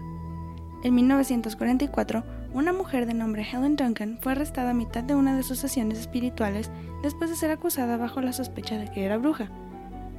[0.82, 5.42] En 1944, una mujer de nombre Helen Duncan fue arrestada a mitad de una de
[5.42, 6.70] sus sesiones espirituales
[7.02, 9.50] después de ser acusada bajo la sospecha de que era bruja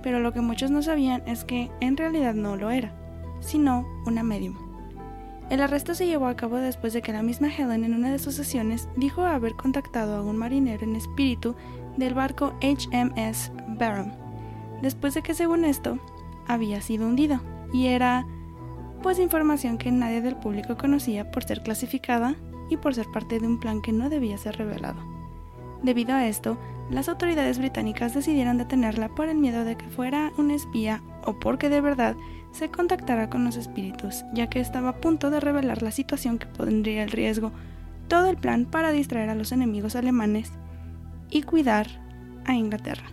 [0.02, 2.94] pero lo que muchos no sabían es que en realidad no lo era,
[3.40, 4.56] sino una medium.
[5.50, 8.20] El arresto se llevó a cabo después de que la misma Helen en una de
[8.20, 11.56] sus sesiones dijo haber contactado a un marinero en espíritu
[11.98, 14.12] del barco HMS Barham,
[14.82, 15.98] después de que según esto
[16.48, 17.42] había sido hundido,
[17.74, 18.28] y era
[19.02, 22.36] pues información que nadie del público conocía por ser clasificada
[22.70, 25.02] y por ser parte de un plan que no debía ser revelado.
[25.82, 26.58] Debido a esto,
[26.92, 31.70] las autoridades británicas decidieron detenerla por el miedo de que fuera una espía o porque
[31.70, 32.16] de verdad
[32.52, 36.48] se contactara con los espíritus, ya que estaba a punto de revelar la situación que
[36.48, 37.52] pondría en riesgo
[38.08, 40.52] todo el plan para distraer a los enemigos alemanes
[41.30, 41.88] y cuidar
[42.46, 43.06] a Inglaterra.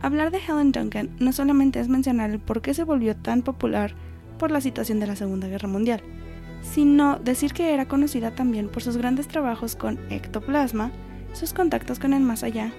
[0.00, 3.94] Hablar de Helen Duncan no solamente es mencionar el por qué se volvió tan popular
[4.38, 6.02] por la situación de la Segunda Guerra Mundial,
[6.62, 10.90] sino decir que era conocida también por sus grandes trabajos con ectoplasma,
[11.32, 12.72] sus contactos con el más allá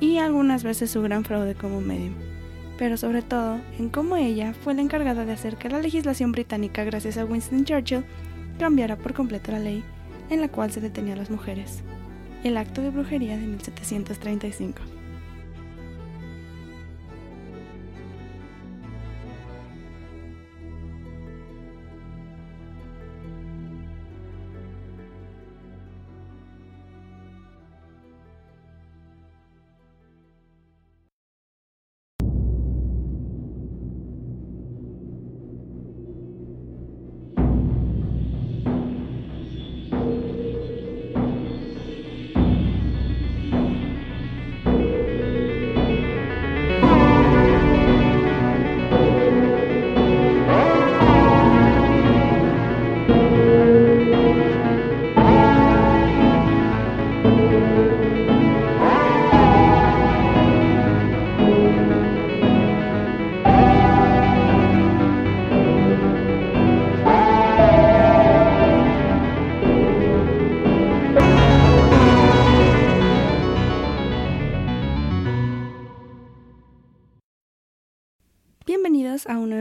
[0.00, 2.14] y algunas veces su gran fraude como medium,
[2.78, 6.84] pero sobre todo en cómo ella fue la encargada de hacer que la legislación británica,
[6.84, 8.04] gracias a Winston Churchill,
[8.58, 9.84] cambiara por completo la ley
[10.30, 11.82] en la cual se detenía a las mujeres,
[12.44, 14.95] el acto de brujería de 1735.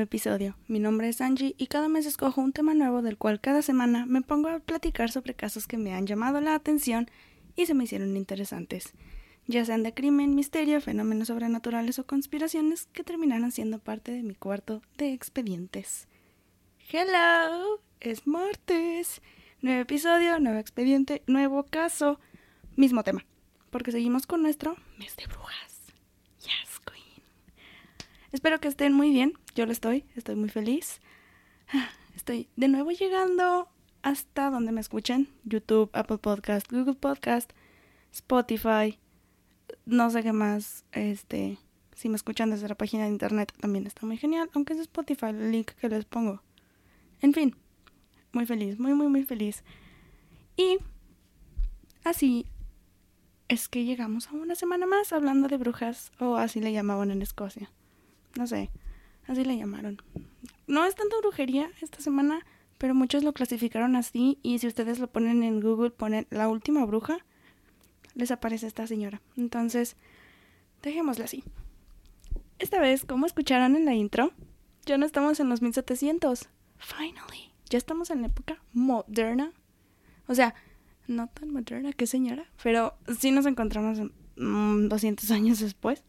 [0.06, 0.56] Episodio.
[0.68, 4.06] Mi nombre es Angie y cada mes escojo un tema nuevo del cual cada semana
[4.06, 7.10] me pongo a platicar sobre casos que me han llamado la atención
[7.56, 8.94] y se me hicieron interesantes,
[9.48, 14.36] ya sean de crimen, misterio, fenómenos sobrenaturales o conspiraciones que terminarán siendo parte de mi
[14.36, 16.08] cuarto de expedientes.
[16.92, 19.22] Hello, es martes.
[19.62, 22.20] Nuevo episodio, nuevo expediente, nuevo caso,
[22.76, 23.26] mismo tema,
[23.72, 25.76] porque seguimos con nuestro mes de brujas.
[28.36, 29.32] Espero que estén muy bien.
[29.56, 31.00] Yo lo estoy, estoy muy feliz.
[32.16, 33.70] Estoy de nuevo llegando
[34.02, 35.30] hasta donde me escuchen.
[35.46, 37.52] YouTube, Apple Podcast, Google Podcast,
[38.12, 39.00] Spotify.
[39.86, 40.84] No sé qué más.
[40.92, 41.58] Este,
[41.96, 44.50] si me escuchan desde la página de internet también está muy genial.
[44.54, 46.42] Aunque es Spotify el link que les pongo.
[47.22, 47.56] En fin,
[48.34, 49.64] muy feliz, muy, muy, muy feliz.
[50.58, 50.80] Y
[52.04, 52.46] así
[53.48, 57.22] es que llegamos a una semana más hablando de brujas, o así le llamaban en
[57.22, 57.72] Escocia.
[58.38, 58.70] No sé,
[59.28, 60.02] así le llamaron.
[60.68, 62.46] No es tanta brujería esta semana,
[62.78, 66.86] pero muchos lo clasificaron así y si ustedes lo ponen en Google, ponen la última
[66.86, 67.20] bruja,
[68.16, 69.22] les aparece esta señora.
[69.38, 69.96] Entonces,
[70.82, 71.44] dejémosla así.
[72.60, 74.32] Esta vez, como escucharon en la intro,
[74.86, 76.50] ya no estamos en los 1700.
[76.78, 77.52] Finally.
[77.70, 79.52] Ya estamos en la época moderna.
[80.28, 80.56] O sea,
[81.08, 84.00] no tan moderna que señora, pero sí nos encontramos
[84.36, 86.04] 200 años después.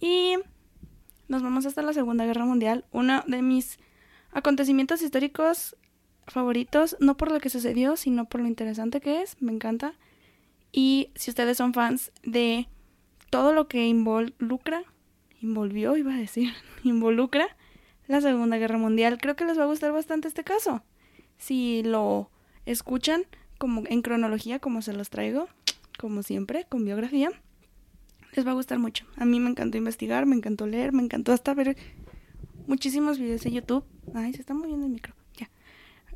[0.00, 0.36] Y
[1.28, 3.78] nos vamos hasta la Segunda Guerra Mundial, uno de mis
[4.32, 5.76] acontecimientos históricos
[6.26, 9.94] favoritos, no por lo que sucedió, sino por lo interesante que es, me encanta.
[10.72, 12.68] Y si ustedes son fans de
[13.30, 14.84] todo lo que involucra,
[15.40, 16.52] involvió, iba a decir,
[16.84, 17.56] involucra
[18.08, 20.82] la Segunda Guerra Mundial, creo que les va a gustar bastante este caso.
[21.38, 22.30] si lo
[22.66, 23.24] escuchan
[23.58, 25.48] como en cronología, como se los traigo,
[25.98, 27.30] como siempre, con biografía,
[28.32, 29.06] les va a gustar mucho.
[29.16, 31.76] A mí me encantó investigar, me encantó leer, me encantó hasta ver
[32.66, 33.84] muchísimos videos de YouTube.
[34.14, 35.14] Ay, se está moviendo el micro.
[35.36, 35.50] Ya.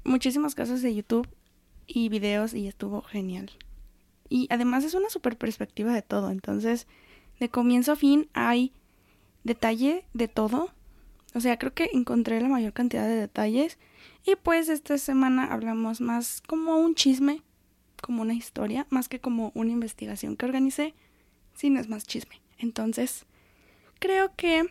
[0.05, 1.29] Muchísimos casos de YouTube
[1.87, 3.51] y videos y estuvo genial.
[4.29, 6.31] Y además es una super perspectiva de todo.
[6.31, 6.87] Entonces,
[7.39, 8.73] de comienzo a fin hay
[9.45, 10.71] detalle de todo.
[11.35, 13.79] O sea, creo que encontré la mayor cantidad de detalles.
[14.25, 17.43] Y pues esta semana hablamos más como un chisme,
[18.03, 20.95] como una historia, más que como una investigación que organicé.
[21.56, 22.41] Si no es más chisme.
[22.58, 23.26] Entonces,
[23.99, 24.64] creo que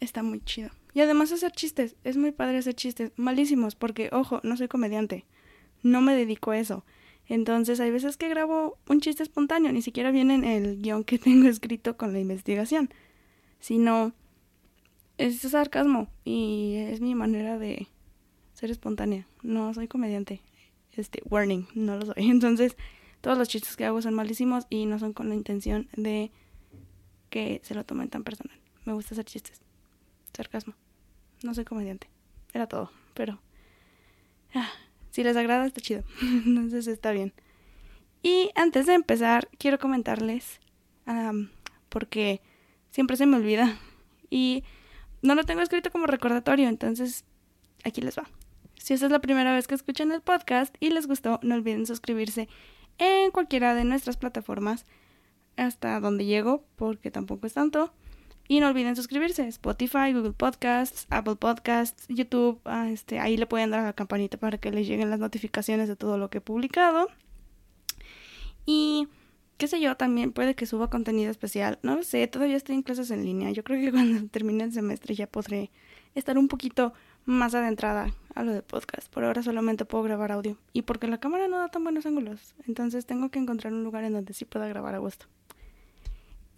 [0.00, 0.70] está muy chido.
[0.92, 1.96] Y además hacer chistes.
[2.04, 3.12] Es muy padre hacer chistes.
[3.16, 5.24] Malísimos, porque, ojo, no soy comediante.
[5.82, 6.84] No me dedico a eso.
[7.28, 11.18] Entonces hay veces que grabo un chiste espontáneo, ni siquiera viene en el guion que
[11.18, 12.90] tengo escrito con la investigación,
[13.60, 14.12] sino
[15.18, 17.88] es sarcasmo y es mi manera de
[18.54, 19.26] ser espontánea.
[19.42, 20.40] No soy comediante.
[20.92, 22.14] Este, warning, no lo soy.
[22.30, 22.76] Entonces,
[23.22, 26.30] todos los chistes que hago son malísimos y no son con la intención de
[27.30, 28.56] que se lo tomen tan personal.
[28.84, 29.62] Me gusta hacer chistes.
[30.34, 30.74] Sarcasmo.
[31.42, 32.10] No soy comediante.
[32.52, 33.40] Era todo, pero...
[34.54, 34.68] Ah,
[35.10, 36.02] si les agrada, está chido.
[36.20, 37.32] Entonces está bien.
[38.22, 40.60] Y antes de empezar, quiero comentarles,
[41.88, 42.40] porque
[42.90, 43.78] siempre se me olvida.
[44.30, 44.62] Y
[45.22, 47.24] no lo tengo escrito como recordatorio, entonces
[47.84, 48.28] aquí les va.
[48.76, 51.84] Si esta es la primera vez que escuchan el podcast y les gustó, no olviden
[51.86, 52.48] suscribirse
[53.02, 54.86] en cualquiera de nuestras plataformas
[55.56, 57.92] hasta donde llego, porque tampoco es tanto.
[58.48, 63.70] Y no olviden suscribirse, Spotify, Google Podcasts, Apple Podcasts, YouTube, ah, este, ahí le pueden
[63.70, 66.40] dar a la campanita para que les lleguen las notificaciones de todo lo que he
[66.40, 67.08] publicado.
[68.66, 69.08] Y
[69.58, 71.78] qué sé yo, también puede que suba contenido especial.
[71.82, 73.50] No lo sé, todavía estoy en clases en línea.
[73.50, 75.70] Yo creo que cuando termine el semestre ya podré
[76.14, 76.92] estar un poquito
[77.24, 79.12] más adentrada a lo de podcast.
[79.12, 80.56] Por ahora solamente puedo grabar audio.
[80.72, 82.54] Y porque la cámara no da tan buenos ángulos.
[82.66, 85.26] Entonces tengo que encontrar un lugar en donde sí pueda grabar a gusto.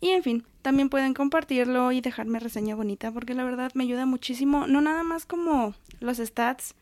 [0.01, 4.05] Y en fin, también pueden compartirlo y dejarme reseña bonita porque la verdad me ayuda
[4.05, 6.75] muchísimo, no nada más como los stats,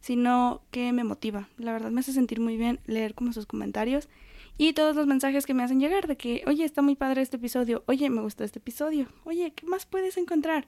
[0.00, 1.48] sino que me motiva.
[1.58, 4.08] La verdad me hace sentir muy bien leer como sus comentarios
[4.56, 7.36] y todos los mensajes que me hacen llegar de que, oye, está muy padre este
[7.36, 10.66] episodio, oye, me gustó este episodio, oye, ¿qué más puedes encontrar?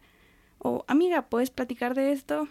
[0.59, 2.49] O, amiga, ¿puedes platicar de esto?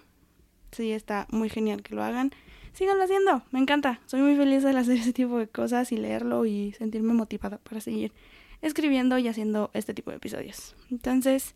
[0.72, 2.32] Sí, está muy genial que lo hagan.
[2.74, 4.00] Síganlo haciendo, me encanta.
[4.06, 7.82] Soy muy feliz de hacer ese tipo de cosas y leerlo y sentirme motivada para
[7.82, 8.14] seguir
[8.62, 10.76] escribiendo y haciendo este tipo de episodios.
[10.90, 11.56] Entonces,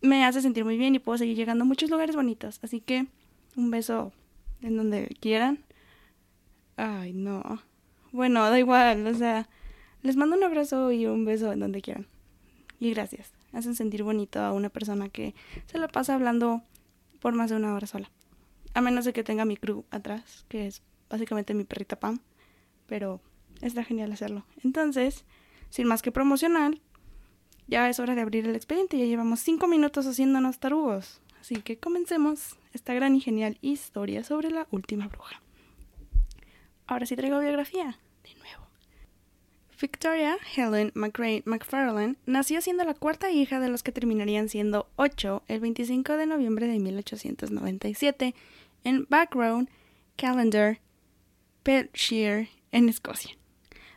[0.00, 2.58] me hace sentir muy bien y puedo seguir llegando a muchos lugares bonitos.
[2.62, 3.06] Así que
[3.56, 4.12] un beso
[4.62, 5.60] en donde quieran.
[6.76, 7.62] Ay, no.
[8.12, 9.48] Bueno, da igual, o sea,
[10.02, 12.06] les mando un abrazo y un beso en donde quieran.
[12.80, 13.32] Y gracias.
[13.52, 15.34] Hacen sentir bonito a una persona que
[15.66, 16.62] se la pasa hablando
[17.20, 18.10] por más de una hora sola.
[18.74, 22.20] A menos de que tenga mi crew atrás, que es básicamente mi perrita Pam.
[22.86, 23.20] Pero
[23.60, 24.44] está genial hacerlo.
[24.64, 25.24] Entonces,
[25.68, 26.80] sin más que promocional,
[27.66, 28.98] ya es hora de abrir el expediente.
[28.98, 31.20] Ya llevamos cinco minutos haciéndonos tarugos.
[31.40, 35.40] Así que comencemos esta gran y genial historia sobre la última bruja.
[36.86, 37.98] Ahora sí traigo biografía.
[38.24, 38.69] De nuevo.
[39.80, 45.42] Victoria Helen McRae McFarlane nació siendo la cuarta hija de los que terminarían siendo ocho
[45.48, 48.34] el 25 de noviembre de 1897
[48.84, 49.68] en Backroad,
[50.16, 50.80] Calendar,
[51.62, 53.38] Perthshire, en Escocia.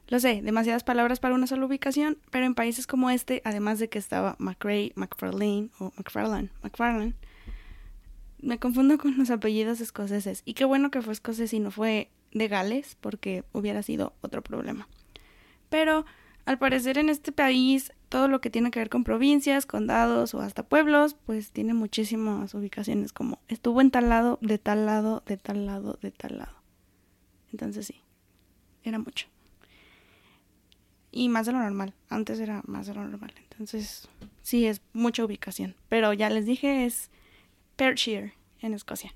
[0.08, 3.90] Lo sé, demasiadas palabras para una sola ubicación, pero en países como este, además de
[3.90, 7.14] que estaba McRae, McFarlane o McFarlane, McFarlane,
[8.40, 10.44] me confundo con los apellidos escoceses.
[10.46, 14.42] Y qué bueno que fue escocés y no fue de Gales, porque hubiera sido otro
[14.42, 14.88] problema.
[15.74, 16.06] Pero
[16.46, 20.40] al parecer en este país todo lo que tiene que ver con provincias, condados o
[20.40, 25.38] hasta pueblos, pues tiene muchísimas ubicaciones como estuvo en tal lado, de tal lado, de
[25.38, 26.54] tal lado, de tal lado.
[27.52, 27.96] Entonces sí,
[28.84, 29.26] era mucho
[31.12, 31.96] y más de lo normal.
[32.08, 33.34] Antes era más de lo normal.
[33.50, 34.08] Entonces,
[34.44, 35.76] sí, es mucha ubicación.
[35.90, 37.10] Pero ya les dije, es
[37.78, 39.16] Perthshire, en Escocia.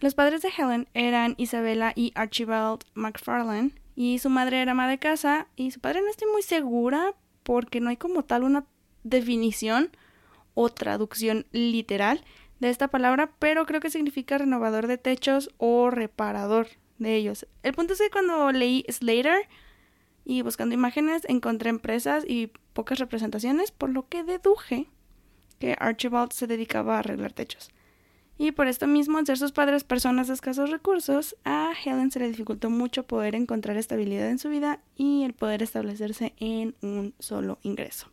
[0.00, 4.98] Los padres de Helen eran Isabella y Archibald McFarlane, y su madre era ama de
[4.98, 8.66] casa, y su padre no estoy muy segura porque no hay como tal una
[9.04, 9.90] definición
[10.54, 12.24] o traducción literal
[12.60, 16.68] de esta palabra, pero creo que significa renovador de techos o reparador
[16.98, 17.46] de ellos.
[17.62, 19.48] El punto es que cuando leí Slater,
[20.24, 24.88] y buscando imágenes encontré empresas y pocas representaciones, por lo que deduje
[25.58, 27.70] que Archibald se dedicaba a arreglar techos.
[28.42, 32.18] Y por esto mismo, al ser sus padres personas de escasos recursos, a Helen se
[32.18, 37.14] le dificultó mucho poder encontrar estabilidad en su vida y el poder establecerse en un
[37.20, 38.08] solo ingreso.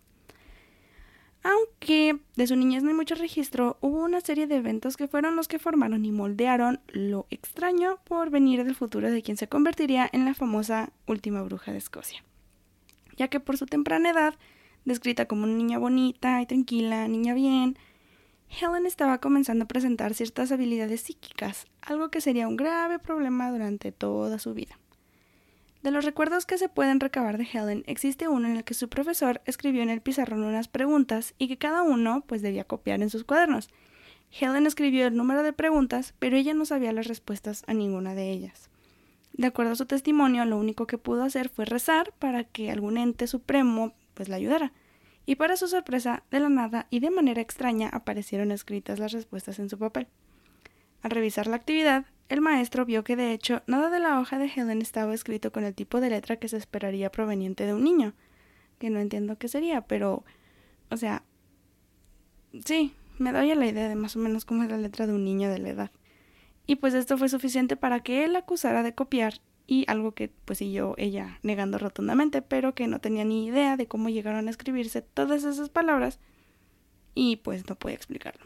[1.41, 5.35] Aunque de su niñez no hay mucho registro, hubo una serie de eventos que fueron
[5.35, 10.07] los que formaron y moldearon lo extraño por venir del futuro de quien se convertiría
[10.13, 12.23] en la famosa última bruja de Escocia.
[13.17, 14.35] Ya que por su temprana edad,
[14.85, 17.79] descrita como una niña bonita y tranquila, niña bien,
[18.49, 23.91] Helen estaba comenzando a presentar ciertas habilidades psíquicas, algo que sería un grave problema durante
[23.91, 24.79] toda su vida.
[25.83, 28.89] De los recuerdos que se pueden recabar de Helen, existe uno en el que su
[28.89, 33.09] profesor escribió en el pizarrón unas preguntas y que cada uno pues debía copiar en
[33.09, 33.69] sus cuadernos.
[34.31, 38.29] Helen escribió el número de preguntas, pero ella no sabía las respuestas a ninguna de
[38.29, 38.69] ellas.
[39.33, 42.97] De acuerdo a su testimonio, lo único que pudo hacer fue rezar para que algún
[42.97, 44.73] ente supremo pues la ayudara.
[45.29, 49.59] Y para su sorpresa, de la nada y de manera extraña aparecieron escritas las respuestas
[49.59, 50.07] en su papel.
[51.03, 54.47] Al revisar la actividad, el maestro vio que de hecho nada de la hoja de
[54.47, 58.15] Helen estaba escrito con el tipo de letra que se esperaría proveniente de un niño,
[58.79, 60.25] que no entiendo qué sería, pero,
[60.89, 61.21] o sea,
[62.65, 65.13] sí, me doy a la idea de más o menos cómo es la letra de
[65.13, 65.91] un niño de la edad.
[66.65, 70.57] Y pues esto fue suficiente para que él acusara de copiar y algo que pues
[70.57, 75.03] siguió ella negando rotundamente, pero que no tenía ni idea de cómo llegaron a escribirse
[75.03, 76.19] todas esas palabras
[77.13, 78.43] y pues no puede explicarlo.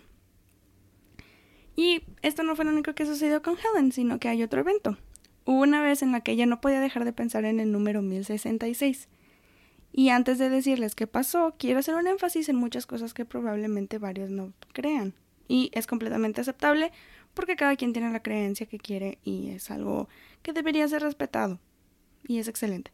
[1.77, 4.97] Y esto no fue lo único que sucedió con Helen, sino que hay otro evento.
[5.45, 8.01] Hubo una vez en la que ella no podía dejar de pensar en el número
[8.01, 9.07] 1066.
[9.93, 13.97] Y antes de decirles qué pasó, quiero hacer un énfasis en muchas cosas que probablemente
[13.97, 15.13] varios no crean.
[15.47, 16.91] Y es completamente aceptable
[17.33, 20.09] porque cada quien tiene la creencia que quiere y es algo
[20.43, 21.59] que debería ser respetado.
[22.27, 22.91] Y es excelente.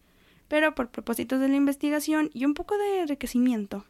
[0.47, 3.85] Pero por propósitos de la investigación y un poco de enriquecimiento,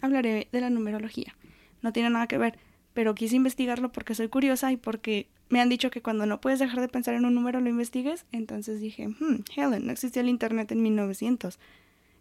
[0.00, 1.36] hablaré de la numerología.
[1.82, 2.58] No tiene nada que ver
[2.94, 6.58] pero quise investigarlo porque soy curiosa y porque me han dicho que cuando no puedes
[6.58, 8.26] dejar de pensar en un número lo investigues.
[8.32, 11.58] Entonces dije, hmm, Helen, no existía el Internet en 1900.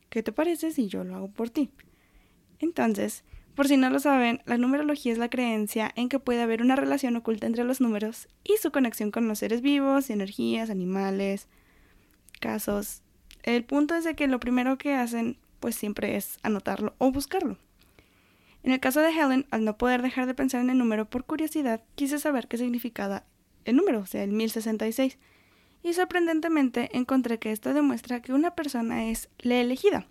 [0.10, 1.70] ¿Qué te parece si yo lo hago por ti?
[2.60, 3.24] Entonces,
[3.56, 6.76] por si no lo saben, la numerología es la creencia en que puede haber una
[6.76, 11.48] relación oculta entre los números y su conexión con los seres vivos, energías, animales,
[12.40, 13.02] casos.
[13.44, 17.58] El punto es de que lo primero que hacen pues siempre es anotarlo o buscarlo.
[18.64, 21.26] En el caso de Helen, al no poder dejar de pensar en el número por
[21.26, 23.24] curiosidad, quise saber qué significaba
[23.66, 25.18] el número, o sea, el 1066.
[25.84, 30.06] Y sorprendentemente encontré que esto demuestra que una persona es la elegida.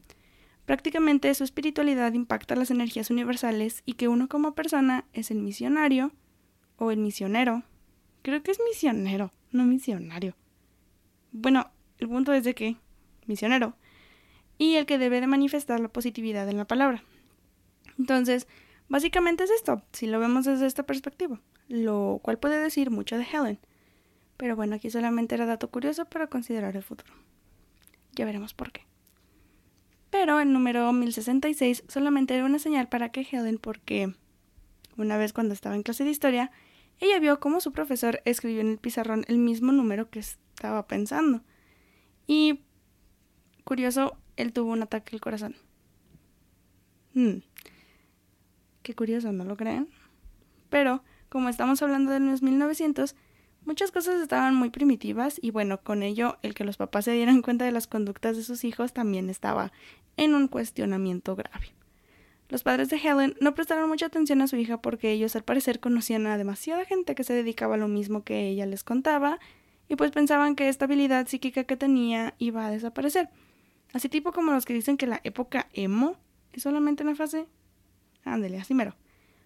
[0.67, 6.13] Prácticamente su espiritualidad impacta las energías universales y que uno como persona es el misionario
[6.77, 7.63] o el misionero.
[8.23, 10.37] Creo que es misionero, no misionario.
[11.33, 12.77] Bueno, el punto es de que
[13.27, 13.77] misionero
[14.59, 17.03] y el que debe de manifestar la positividad en la palabra.
[17.99, 18.47] Entonces,
[18.89, 23.25] básicamente es esto, si lo vemos desde esta perspectiva, lo cual puede decir mucho de
[23.25, 23.59] Helen.
[24.37, 27.13] Pero bueno, aquí solamente era dato curioso para considerar el futuro.
[28.13, 28.90] Ya veremos por qué.
[30.11, 34.13] Pero el número 1066 solamente era una señal para que Helen, porque
[34.97, 36.51] una vez cuando estaba en clase de historia,
[36.99, 41.43] ella vio cómo su profesor escribió en el pizarrón el mismo número que estaba pensando.
[42.27, 42.61] Y,
[43.65, 45.57] curioso, él tuvo un ataque al corazón.
[47.15, 47.39] Hmm.
[48.83, 49.89] Qué curioso, ¿no lo creen?
[50.69, 53.15] Pero, como estamos hablando de los 1900,
[53.65, 57.43] muchas cosas estaban muy primitivas y bueno, con ello el que los papás se dieran
[57.43, 59.73] cuenta de las conductas de sus hijos también estaba
[60.17, 61.75] en un cuestionamiento grave.
[62.49, 65.79] Los padres de Helen no prestaron mucha atención a su hija porque ellos al parecer
[65.79, 69.39] conocían a demasiada gente que se dedicaba a lo mismo que ella les contaba
[69.89, 73.29] y pues pensaban que esta habilidad psíquica que tenía iba a desaparecer.
[73.93, 76.17] Así tipo como los que dicen que la época emo
[76.53, 77.47] es solamente una fase
[78.25, 78.95] Ándele, así mero.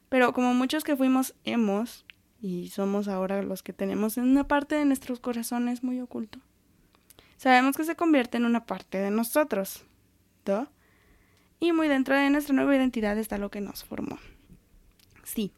[0.08, 2.04] Pero como muchos que fuimos hemos
[2.44, 6.40] y somos ahora los que tenemos en una parte de nuestros corazones muy oculto,
[7.38, 9.84] sabemos que se convierte en una parte de nosotros.
[10.44, 10.68] ¿no?
[11.58, 14.18] Y muy dentro de nuestra nueva identidad está lo que nos formó.
[15.22, 15.52] Sí,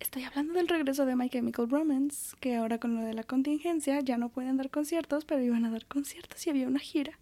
[0.00, 3.98] estoy hablando del regreso de My Chemical Romance, que ahora con lo de la contingencia
[4.00, 7.18] ya no pueden dar conciertos, pero iban a dar conciertos y había una gira.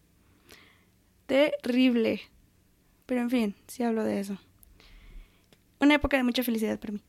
[1.27, 2.23] Terrible.
[3.07, 4.37] Pero en fin, sí hablo de eso
[5.81, 7.01] una época de mucha felicidad para mí.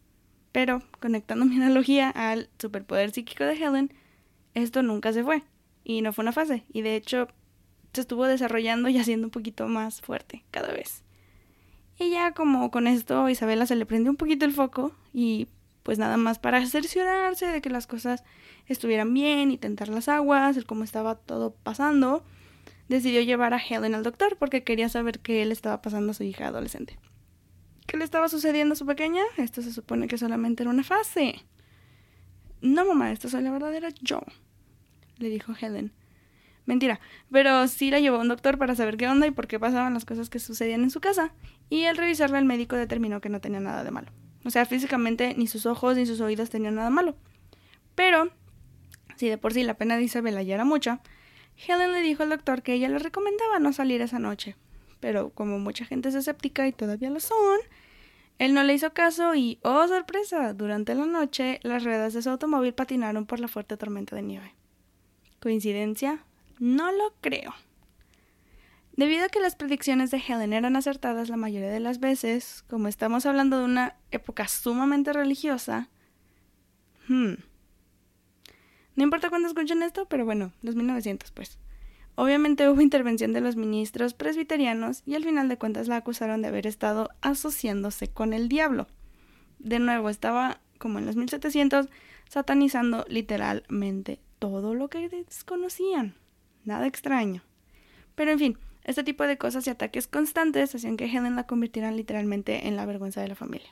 [0.52, 3.94] Pero, conectando mi analogía al superpoder psíquico de Helen,
[4.54, 5.44] esto nunca se fue.
[5.84, 6.64] Y no fue una fase.
[6.72, 7.28] Y de hecho,
[7.94, 11.04] se estuvo desarrollando y haciendo un poquito más fuerte cada vez.
[11.98, 15.48] Y ya como con esto Isabela se le prendió un poquito el foco y
[15.84, 18.24] pues nada más para cerciorarse de que las cosas
[18.68, 22.24] estuvieran bien y tentar las aguas, el cómo estaba todo pasando,
[22.88, 26.24] decidió llevar a Helen al doctor porque quería saber qué le estaba pasando a su
[26.24, 26.98] hija adolescente.
[27.92, 29.22] ¿Qué le estaba sucediendo a su pequeña?
[29.36, 31.44] Esto se supone que solamente era una fase.
[32.62, 34.22] No, mamá, esta soy la verdadera yo,
[35.18, 35.92] le dijo Helen.
[36.66, 39.60] Mentira, pero sí la llevó a un doctor para saber qué onda y por qué
[39.60, 41.34] pasaban las cosas que sucedían en su casa,
[41.70, 44.10] y al revisarla el médico determinó que no tenía nada de malo.
[44.46, 47.18] O sea, físicamente ni sus ojos ni sus oídos tenían nada malo.
[47.96, 48.32] Pero,
[49.18, 51.02] si de por sí la pena de Isabela ya era mucha,
[51.68, 54.56] Helen le dijo al doctor que ella le recomendaba no salir esa noche.
[55.02, 57.60] Pero como mucha gente es escéptica y todavía lo son,
[58.42, 62.30] él no le hizo caso y, oh sorpresa, durante la noche las ruedas de su
[62.32, 64.56] automóvil patinaron por la fuerte tormenta de nieve.
[65.40, 66.26] ¿Coincidencia?
[66.58, 67.54] No lo creo.
[68.94, 72.88] Debido a que las predicciones de Helen eran acertadas la mayoría de las veces, como
[72.88, 75.90] estamos hablando de una época sumamente religiosa,
[77.10, 77.34] hmm,
[78.96, 81.60] no importa cuándo escuchen esto, pero bueno, los 1900 pues.
[82.16, 86.50] Obviamente hubo intervención de los ministros presbiterianos y al final de cuentas la acusaron de
[86.50, 88.88] haber estado asociándose con el diablo.
[89.60, 91.88] De nuevo, estaba, como en los 1700,
[92.28, 96.16] satanizando literalmente todo lo que desconocían.
[96.66, 97.44] Nada extraño.
[98.16, 101.96] Pero en fin, este tipo de cosas y ataques constantes hacían que Helen la convirtieran
[101.96, 103.70] literalmente en la vergüenza de la familia.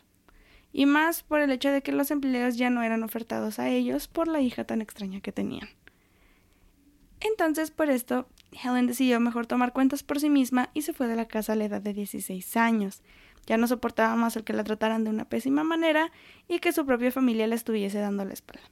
[0.72, 4.08] Y más por el hecho de que los empleos ya no eran ofertados a ellos
[4.08, 5.67] por la hija tan extraña que tenían.
[7.22, 11.16] Entonces, por esto, Helen decidió mejor tomar cuentas por sí misma y se fue de
[11.16, 13.02] la casa a la edad de 16 años.
[13.46, 16.12] Ya no soportaba más el que la trataran de una pésima manera
[16.48, 18.70] y que su propia familia le estuviese dando la espalda.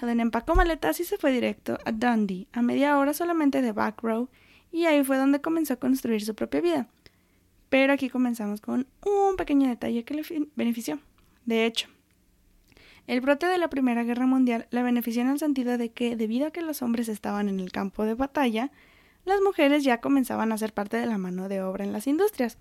[0.00, 4.02] Helen empacó maletas y se fue directo a Dundee, a media hora solamente de Back
[4.02, 4.28] Row,
[4.70, 6.88] y ahí fue donde comenzó a construir su propia vida.
[7.68, 10.22] Pero aquí comenzamos con un pequeño detalle que le
[10.54, 11.00] benefició.
[11.44, 11.88] De hecho,
[13.08, 16.46] el brote de la Primera Guerra Mundial la benefició en el sentido de que, debido
[16.46, 18.70] a que los hombres estaban en el campo de batalla,
[19.24, 22.58] las mujeres ya comenzaban a ser parte de la mano de obra en las industrias,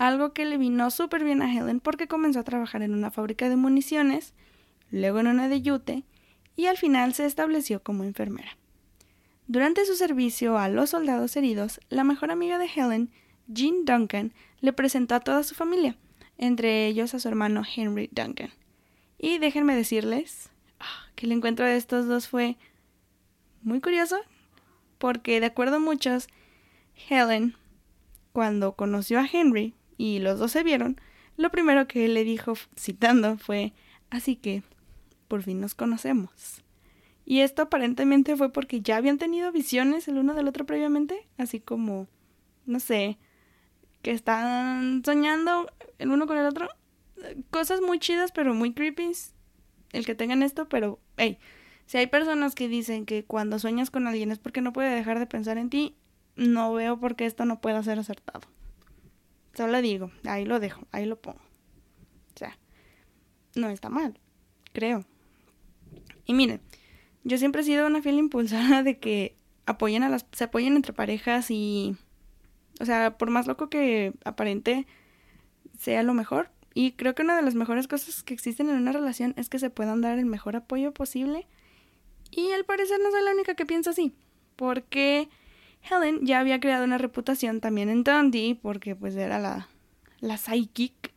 [0.00, 3.48] algo que le vino súper bien a Helen porque comenzó a trabajar en una fábrica
[3.48, 4.34] de municiones,
[4.90, 6.02] luego en una de yute,
[6.56, 8.58] y al final se estableció como enfermera.
[9.46, 13.10] Durante su servicio a los soldados heridos, la mejor amiga de Helen,
[13.46, 15.96] Jean Duncan, le presentó a toda su familia,
[16.36, 18.50] entre ellos a su hermano Henry Duncan.
[19.24, 20.50] Y déjenme decirles
[20.80, 22.58] ah, que el encuentro de estos dos fue
[23.62, 24.18] muy curioso,
[24.98, 26.28] porque de acuerdo a muchos,
[27.08, 27.56] Helen,
[28.34, 31.00] cuando conoció a Henry y los dos se vieron,
[31.38, 33.72] lo primero que él le dijo, citando, fue,
[34.10, 34.62] así que,
[35.26, 36.62] por fin nos conocemos.
[37.24, 41.60] Y esto aparentemente fue porque ya habían tenido visiones el uno del otro previamente, así
[41.60, 42.08] como,
[42.66, 43.16] no sé,
[44.02, 46.68] que están soñando el uno con el otro.
[47.50, 49.12] Cosas muy chidas, pero muy creepy.
[49.92, 51.38] El que tengan esto, pero, hey,
[51.86, 55.18] si hay personas que dicen que cuando sueñas con alguien es porque no puede dejar
[55.18, 55.96] de pensar en ti,
[56.36, 58.48] no veo por qué esto no pueda ser acertado.
[59.54, 61.40] Solo digo, ahí lo dejo, ahí lo pongo.
[62.34, 62.58] O sea,
[63.54, 64.18] no está mal,
[64.72, 65.04] creo.
[66.26, 66.60] Y miren,
[67.22, 70.92] yo siempre he sido una fiel impulsada de que apoyen a las, se apoyen entre
[70.92, 71.96] parejas y,
[72.80, 74.86] o sea, por más loco que aparente
[75.78, 76.50] sea lo mejor.
[76.74, 79.60] Y creo que una de las mejores cosas que existen en una relación es que
[79.60, 81.46] se puedan dar el mejor apoyo posible.
[82.32, 84.12] Y al parecer no soy la única que piensa así,
[84.56, 85.28] porque
[85.88, 89.68] Helen ya había creado una reputación también en Dundee, porque pues era la,
[90.20, 91.12] la psychic.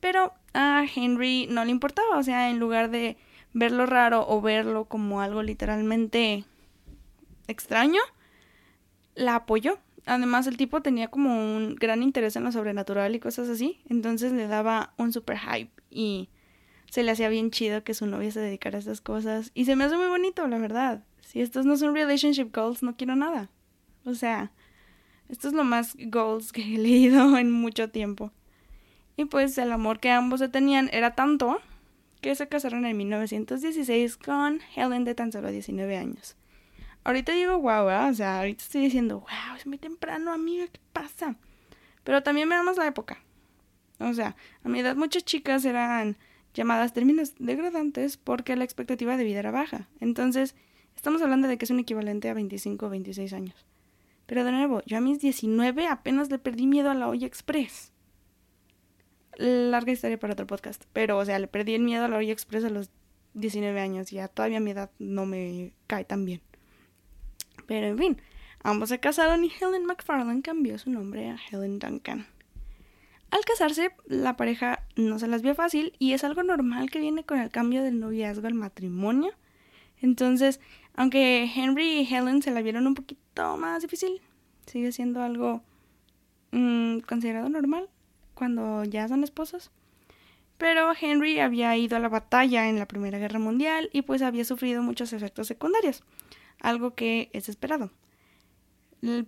[0.00, 3.16] Pero a Henry no le importaba, o sea, en lugar de
[3.52, 6.44] verlo raro o verlo como algo literalmente
[7.46, 8.00] extraño,
[9.14, 9.78] la apoyó.
[10.06, 14.32] Además, el tipo tenía como un gran interés en lo sobrenatural y cosas así, entonces
[14.32, 16.30] le daba un super hype y
[16.90, 19.52] se le hacía bien chido que su novia se dedicara a estas cosas.
[19.54, 21.04] Y se me hace muy bonito, la verdad.
[21.20, 23.50] Si estos no son relationship goals, no quiero nada.
[24.04, 24.50] O sea,
[25.28, 28.32] esto es lo más goals que he leído en mucho tiempo.
[29.16, 31.60] Y pues el amor que ambos se tenían era tanto
[32.20, 36.36] que se casaron en 1916 con Helen de tan solo 19 años.
[37.04, 41.36] Ahorita digo wow, o sea, ahorita estoy diciendo wow, es muy temprano, amiga, ¿qué pasa?
[42.04, 43.18] Pero también veamos la época.
[43.98, 46.16] O sea, a mi edad muchas chicas eran
[46.54, 49.88] llamadas términos degradantes porque la expectativa de vida era baja.
[50.00, 50.54] Entonces,
[50.96, 53.66] estamos hablando de que es un equivalente a 25 o 26 años.
[54.26, 57.92] Pero de nuevo, yo a mis 19 apenas le perdí miedo a la olla express
[59.40, 60.84] larga historia para otro podcast.
[60.92, 62.90] Pero, o sea, le perdí el miedo a la olla express a los
[63.34, 64.12] 19 años.
[64.12, 66.42] Y ya todavía mi edad no me cae tan bien.
[67.70, 68.22] Pero, en fin,
[68.64, 72.26] ambos se casaron y Helen McFarlane cambió su nombre a Helen Duncan.
[73.30, 77.22] Al casarse, la pareja no se las vio fácil y es algo normal que viene
[77.22, 79.30] con el cambio del noviazgo al matrimonio.
[80.02, 80.58] Entonces,
[80.96, 84.20] aunque Henry y Helen se la vieron un poquito más difícil,
[84.66, 85.62] sigue siendo algo
[86.50, 87.88] mm, considerado normal
[88.34, 89.70] cuando ya son esposos.
[90.58, 94.44] Pero Henry había ido a la batalla en la Primera Guerra Mundial y pues había
[94.44, 96.02] sufrido muchos efectos secundarios.
[96.60, 97.90] Algo que es esperado.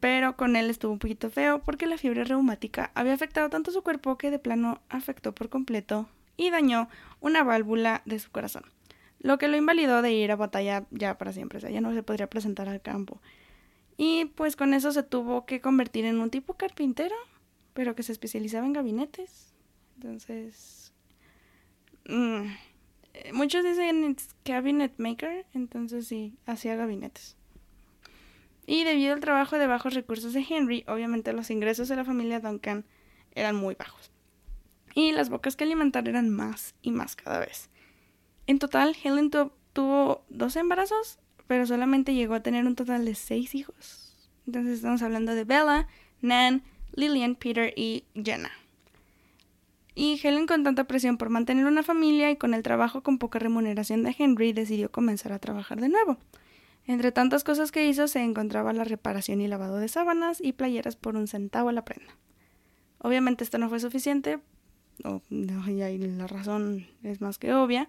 [0.01, 3.83] Pero con él estuvo un poquito feo porque la fiebre reumática había afectado tanto su
[3.83, 6.89] cuerpo que de plano afectó por completo y dañó
[7.21, 8.65] una válvula de su corazón,
[9.21, 11.95] lo que lo invalidó de ir a batalla ya para siempre, o sea, ya no
[11.95, 13.21] se podría presentar al campo.
[13.97, 17.15] Y pues con eso se tuvo que convertir en un tipo carpintero,
[17.75, 19.55] pero que se especializaba en gabinetes.
[19.97, 20.93] Entonces,
[22.09, 22.47] mm,
[23.33, 27.37] muchos dicen cabinet maker, entonces sí, hacía gabinetes.
[28.67, 32.41] Y debido al trabajo de bajos recursos de Henry, obviamente los ingresos de la familia
[32.41, 32.85] Duncan
[33.35, 34.11] eran muy bajos.
[34.95, 37.71] Y las bocas que alimentar eran más y más cada vez.
[38.47, 43.55] En total, Helen tuvo dos embarazos, pero solamente llegó a tener un total de seis
[43.55, 44.31] hijos.
[44.47, 45.89] Entonces estamos hablando de Bella,
[46.21, 46.63] Nan,
[46.95, 48.51] Lillian, Peter y Jenna.
[49.95, 53.39] Y Helen, con tanta presión por mantener una familia y con el trabajo con poca
[53.39, 56.17] remuneración de Henry, decidió comenzar a trabajar de nuevo.
[56.87, 60.97] Entre tantas cosas que hizo se encontraba la reparación y lavado de sábanas y playeras
[60.97, 62.17] por un centavo a la prenda.
[62.99, 64.41] Obviamente esto no fue suficiente,
[65.31, 67.89] y ahí la razón es más que obvia,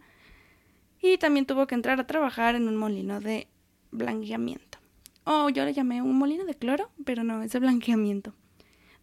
[1.01, 3.47] y también tuvo que entrar a trabajar en un molino de
[3.91, 4.77] blanqueamiento.
[5.23, 8.33] Oh, yo le llamé un molino de cloro, pero no, es de blanqueamiento.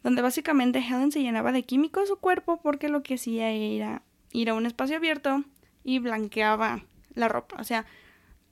[0.02, 4.50] Donde básicamente Helen se llenaba de químicos su cuerpo porque lo que hacía era ir
[4.50, 5.44] a un espacio abierto
[5.84, 6.84] y blanqueaba
[7.14, 7.56] la ropa.
[7.60, 7.86] O sea,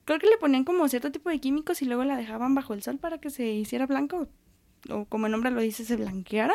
[0.09, 2.83] Creo que le ponían como cierto tipo de químicos y luego la dejaban bajo el
[2.83, 4.27] sol para que se hiciera blanco.
[4.89, 6.55] O como el nombre lo dice, se blanqueara.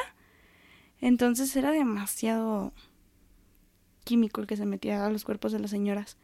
[1.00, 2.74] Entonces era demasiado
[4.04, 6.18] químico el que se metía a los cuerpos de las señoras.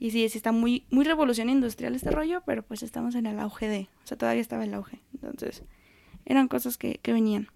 [0.00, 3.38] Y sí, sí está muy, muy revolución industrial este rollo, pero pues estamos en el
[3.38, 3.88] auge de.
[4.02, 5.00] O sea, todavía estaba el auge.
[5.14, 5.62] Entonces,
[6.24, 7.46] eran cosas que, que venían.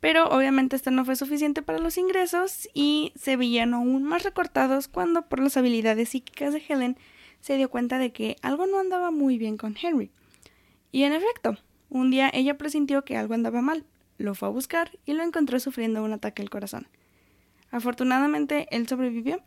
[0.00, 4.88] Pero obviamente esto no fue suficiente para los ingresos y se veían aún más recortados
[4.88, 6.96] cuando por las habilidades psíquicas de Helen
[7.40, 10.10] se dio cuenta de que algo no andaba muy bien con Henry.
[10.92, 11.56] Y en efecto,
[11.88, 13.84] un día ella presintió que algo andaba mal,
[14.18, 16.88] lo fue a buscar y lo encontró sufriendo un ataque al corazón.
[17.70, 19.42] Afortunadamente él sobrevivió,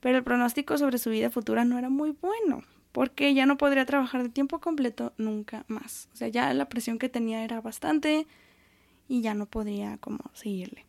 [0.00, 3.86] pero el pronóstico sobre su vida futura no era muy bueno, porque ya no podría
[3.86, 6.08] trabajar de tiempo completo nunca más.
[6.12, 8.26] O sea, ya la presión que tenía era bastante
[9.08, 10.84] y ya no podría como seguirle.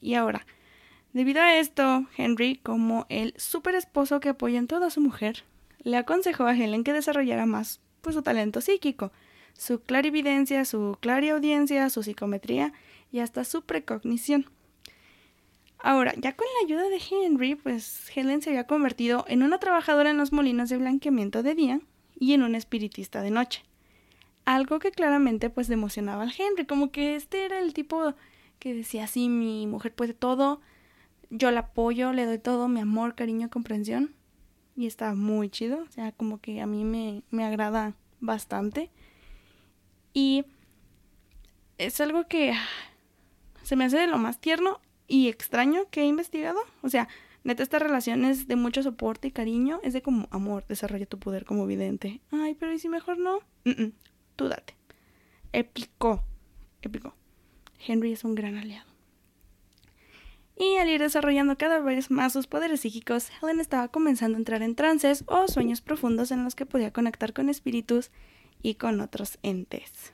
[0.00, 0.46] Y ahora,
[1.12, 5.44] debido a esto, Henry, como el super esposo que apoya en toda a su mujer,
[5.82, 9.12] le aconsejó a Helen que desarrollara más pues, su talento psíquico,
[9.54, 12.72] su clarividencia, su clariaudiencia, su psicometría
[13.10, 14.46] y hasta su precognición.
[15.80, 20.10] Ahora, ya con la ayuda de Henry, pues Helen se había convertido en una trabajadora
[20.10, 21.80] en los molinos de blanqueamiento de día
[22.18, 23.62] y en un espiritista de noche.
[24.48, 28.14] Algo que claramente pues emocionaba al Henry, como que este era el tipo
[28.58, 30.62] que decía, sí, mi mujer puede todo,
[31.28, 34.14] yo la apoyo, le doy todo, mi amor, cariño, comprensión
[34.74, 38.90] y está muy chido, o sea, como que a mí me, me agrada bastante.
[40.14, 40.46] Y
[41.76, 42.54] es algo que
[43.64, 46.58] se me hace de lo más tierno y extraño que he investigado.
[46.80, 47.06] O sea,
[47.44, 49.78] neta, esta relación es de mucho soporte y cariño.
[49.82, 52.22] Es de como, amor, desarrolla tu poder como vidente.
[52.30, 53.40] Ay, pero ¿y si mejor no?
[54.38, 54.76] Tú date.
[55.52, 56.22] Épico.
[56.80, 57.14] Épico.
[57.84, 58.88] Henry es un gran aliado.
[60.56, 64.62] Y al ir desarrollando cada vez más sus poderes psíquicos, Helen estaba comenzando a entrar
[64.62, 68.10] en trances o sueños profundos en los que podía conectar con espíritus
[68.62, 70.12] y con otros entes.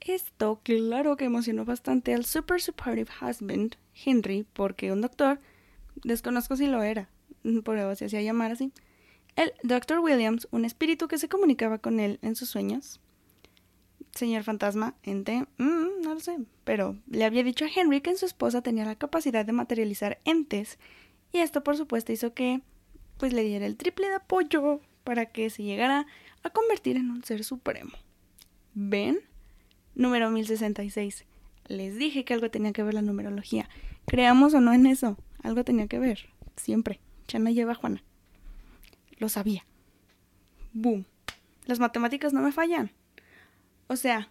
[0.00, 5.40] Esto, claro que emocionó bastante al super supportive husband, Henry, porque un doctor,
[6.02, 7.08] desconozco si lo era,
[7.64, 8.72] pero se hacía llamar así,
[9.36, 10.00] el Dr.
[10.00, 13.00] Williams, un espíritu que se comunicaba con él en sus sueños,
[14.14, 18.26] señor fantasma, ente, mm, no lo sé, pero le había dicho a Henry que su
[18.26, 20.78] esposa tenía la capacidad de materializar entes,
[21.32, 22.60] y esto por supuesto hizo que
[23.16, 26.06] pues le diera el triple de apoyo para que se llegara
[26.42, 27.92] a convertir en un ser supremo.
[28.74, 29.20] ¿Ven?
[29.94, 31.24] Número 1066.
[31.68, 33.68] Les dije que algo tenía que ver la numerología.
[34.06, 36.30] Creamos o no en eso, algo tenía que ver.
[36.56, 37.00] Siempre.
[37.26, 38.02] Chana lleva Juana.
[39.18, 39.64] Lo sabía.
[40.72, 41.06] Boom.
[41.66, 42.90] Las matemáticas no me fallan.
[43.86, 44.28] O sea,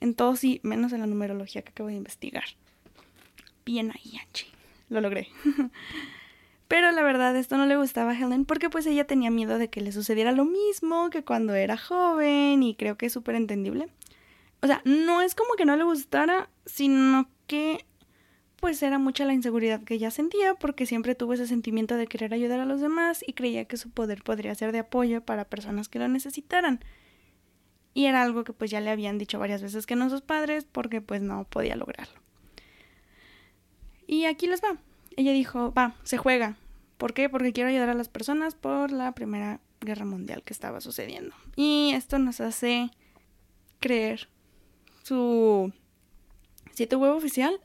[0.00, 2.44] en todo sí, menos en la numerología que acabo de investigar.
[3.64, 4.48] Bien ahí, Angie.
[4.88, 5.28] Lo logré.
[6.68, 9.68] Pero la verdad, esto no le gustaba a Helen porque pues ella tenía miedo de
[9.68, 13.88] que le sucediera lo mismo que cuando era joven y creo que es súper entendible.
[14.60, 17.86] O sea, no es como que no le gustara, sino que
[18.60, 22.34] pues era mucha la inseguridad que ella sentía porque siempre tuvo ese sentimiento de querer
[22.34, 25.88] ayudar a los demás y creía que su poder podría ser de apoyo para personas
[25.88, 26.80] que lo necesitaran.
[27.94, 30.64] Y era algo que pues ya le habían dicho varias veces que no sus padres
[30.64, 32.20] porque pues no podía lograrlo.
[34.06, 34.78] Y aquí les va.
[35.16, 36.56] Ella dijo, va, se juega.
[36.96, 37.28] ¿Por qué?
[37.28, 41.34] Porque quiero ayudar a las personas por la primera Guerra Mundial que estaba sucediendo.
[41.56, 42.90] Y esto nos hace
[43.80, 44.28] creer
[45.02, 45.72] su
[46.72, 47.60] sitio web oficial.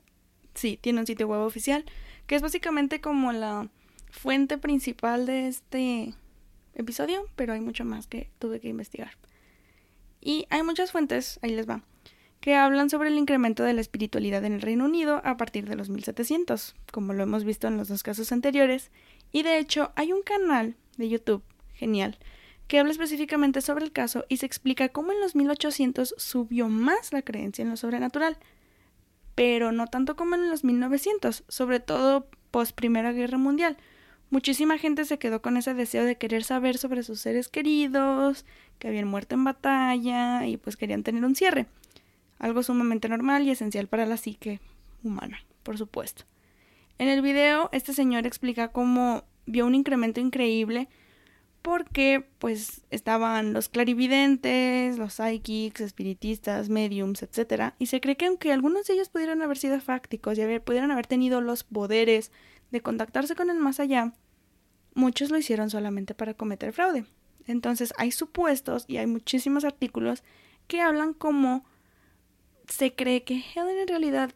[0.53, 1.85] Sí, tiene un sitio web oficial,
[2.27, 3.69] que es básicamente como la
[4.11, 6.13] fuente principal de este
[6.75, 9.11] episodio, pero hay mucho más que tuve que investigar.
[10.23, 11.83] Y hay muchas fuentes, ahí les va,
[12.39, 15.75] que hablan sobre el incremento de la espiritualidad en el Reino Unido a partir de
[15.75, 18.89] los 1700, como lo hemos visto en los dos casos anteriores.
[19.33, 22.17] Y de hecho, hay un canal de YouTube, genial,
[22.67, 27.11] que habla específicamente sobre el caso y se explica cómo en los 1800 subió más
[27.11, 28.37] la creencia en lo sobrenatural,
[29.35, 33.77] pero no tanto como en los 1900, sobre todo post Primera Guerra Mundial,
[34.33, 38.45] Muchísima gente se quedó con ese deseo de querer saber sobre sus seres queridos,
[38.79, 41.67] que habían muerto en batalla y pues querían tener un cierre.
[42.39, 44.59] Algo sumamente normal y esencial para la psique
[45.03, 46.23] humana, por supuesto.
[46.97, 50.89] En el video, este señor explica cómo vio un incremento increíble
[51.61, 57.75] porque pues estaban los clarividentes, los psychics, espiritistas, mediums, etc.
[57.77, 60.89] Y se cree que aunque algunos de ellos pudieran haber sido fácticos y haber, pudieran
[60.89, 62.31] haber tenido los poderes
[62.71, 64.11] de contactarse con el más allá,
[64.95, 67.05] muchos lo hicieron solamente para cometer fraude.
[67.45, 70.23] Entonces hay supuestos y hay muchísimos artículos
[70.67, 71.65] que hablan como
[72.67, 74.31] se cree que Helen en realidad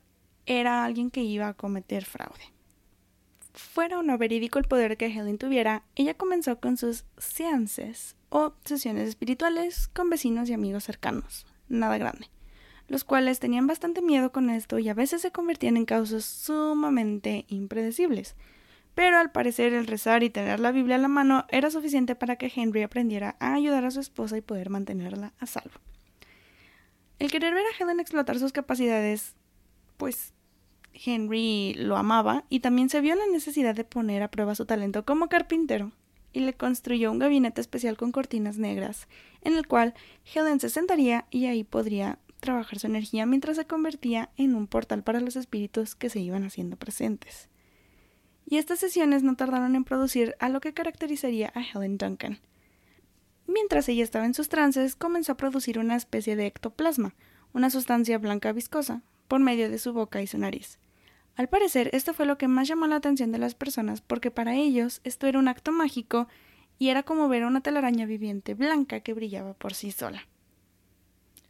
[0.46, 2.54] era alguien que iba a cometer fraude.
[3.54, 8.54] Fuera o no verídico el poder que Helen tuviera, ella comenzó con sus seances o
[8.66, 12.30] sesiones espirituales con vecinos y amigos cercanos, nada grande,
[12.88, 17.46] los cuales tenían bastante miedo con esto y a veces se convertían en causas sumamente
[17.48, 18.36] impredecibles
[18.98, 22.38] pero al parecer el rezar y tener la Biblia a la mano era suficiente para
[22.38, 25.80] que Henry aprendiera a ayudar a su esposa y poder mantenerla a salvo.
[27.20, 29.36] El querer ver a Helen explotar sus capacidades,
[29.98, 30.34] pues
[30.94, 35.06] Henry lo amaba y también se vio la necesidad de poner a prueba su talento
[35.06, 35.92] como carpintero
[36.34, 39.08] y le construyó un gabinete especial con cortinas negras,
[39.44, 39.94] en el cual
[40.34, 45.04] Helen se sentaría y ahí podría trabajar su energía mientras se convertía en un portal
[45.04, 47.48] para los espíritus que se iban haciendo presentes
[48.50, 52.40] y estas sesiones no tardaron en producir a lo que caracterizaría a Helen Duncan.
[53.46, 57.14] Mientras ella estaba en sus trances, comenzó a producir una especie de ectoplasma,
[57.54, 60.80] una sustancia blanca viscosa, por medio de su boca y su nariz.
[61.36, 64.56] Al parecer, esto fue lo que más llamó la atención de las personas, porque para
[64.56, 66.28] ellos esto era un acto mágico
[66.80, 70.26] y era como ver una telaraña viviente blanca que brillaba por sí sola.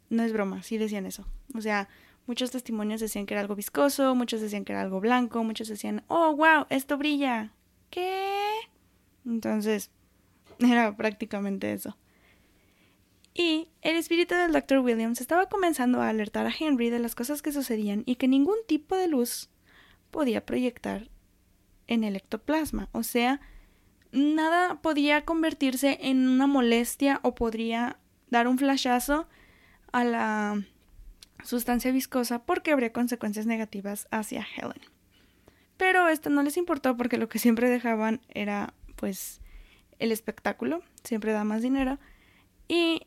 [0.10, 1.26] No es broma, sí decían eso.
[1.54, 1.90] O sea,
[2.28, 6.04] Muchos testimonios decían que era algo viscoso, muchos decían que era algo blanco, muchos decían,
[6.08, 7.54] oh, wow, esto brilla.
[7.90, 8.50] ¿Qué?
[9.26, 9.92] Entonces,
[10.60, 11.98] era prácticamente eso.
[13.34, 14.80] Y el espíritu del Dr.
[14.80, 18.58] Williams estaba comenzando a alertar a Henry de las cosas que sucedían y que ningún
[18.68, 19.50] tipo de luz
[20.12, 21.10] podía proyectar
[21.86, 22.90] en el ectoplasma.
[22.92, 23.40] O sea,
[24.12, 29.28] nada podía convertirse en una molestia o podría dar un flashazo
[29.92, 30.64] a la
[31.44, 34.82] sustancia viscosa porque habría consecuencias negativas hacia Helen.
[35.78, 39.42] Pero esto no les importó porque lo que siempre dejaban era pues
[40.00, 42.00] el espectáculo, siempre da más dinero,
[42.68, 43.02] y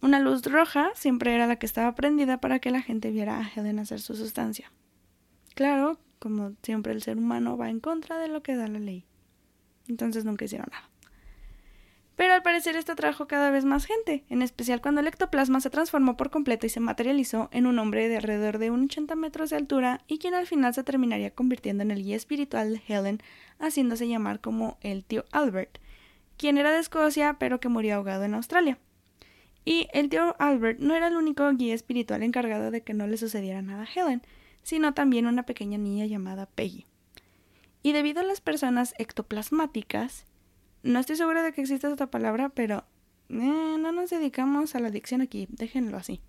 [0.00, 3.48] una luz roja siempre era la que estaba prendida para que la gente viera a
[3.48, 4.70] Helen hacer su sustancia.
[5.54, 9.04] Claro, como siempre el ser humano va en contra de lo que da la ley.
[9.88, 10.88] Entonces nunca hicieron nada.
[12.18, 15.70] Pero al parecer esto atrajo cada vez más gente, en especial cuando el ectoplasma se
[15.70, 19.50] transformó por completo y se materializó en un hombre de alrededor de un 80 metros
[19.50, 23.22] de altura y quien al final se terminaría convirtiendo en el guía espiritual de Helen,
[23.60, 25.78] haciéndose llamar como el tío Albert,
[26.36, 28.78] quien era de Escocia pero que murió ahogado en Australia.
[29.64, 33.16] Y el tío Albert no era el único guía espiritual encargado de que no le
[33.16, 34.22] sucediera nada a Helen,
[34.64, 36.84] sino también una pequeña niña llamada Peggy.
[37.84, 40.26] Y debido a las personas ectoplasmáticas,
[40.82, 42.84] no estoy segura de que exista esta palabra, pero
[43.28, 46.20] eh, no nos dedicamos a la adicción aquí, déjenlo así.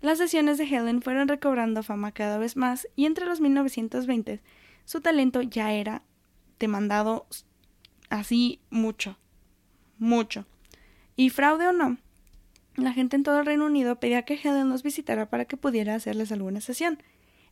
[0.00, 4.40] Las sesiones de Helen fueron recobrando fama cada vez más y entre los 1920
[4.84, 6.02] su talento ya era
[6.58, 7.26] demandado
[8.10, 9.18] así mucho,
[9.98, 10.46] mucho.
[11.16, 11.98] Y fraude o no,
[12.76, 15.96] la gente en todo el Reino Unido pedía que Helen los visitara para que pudiera
[15.96, 17.02] hacerles alguna sesión.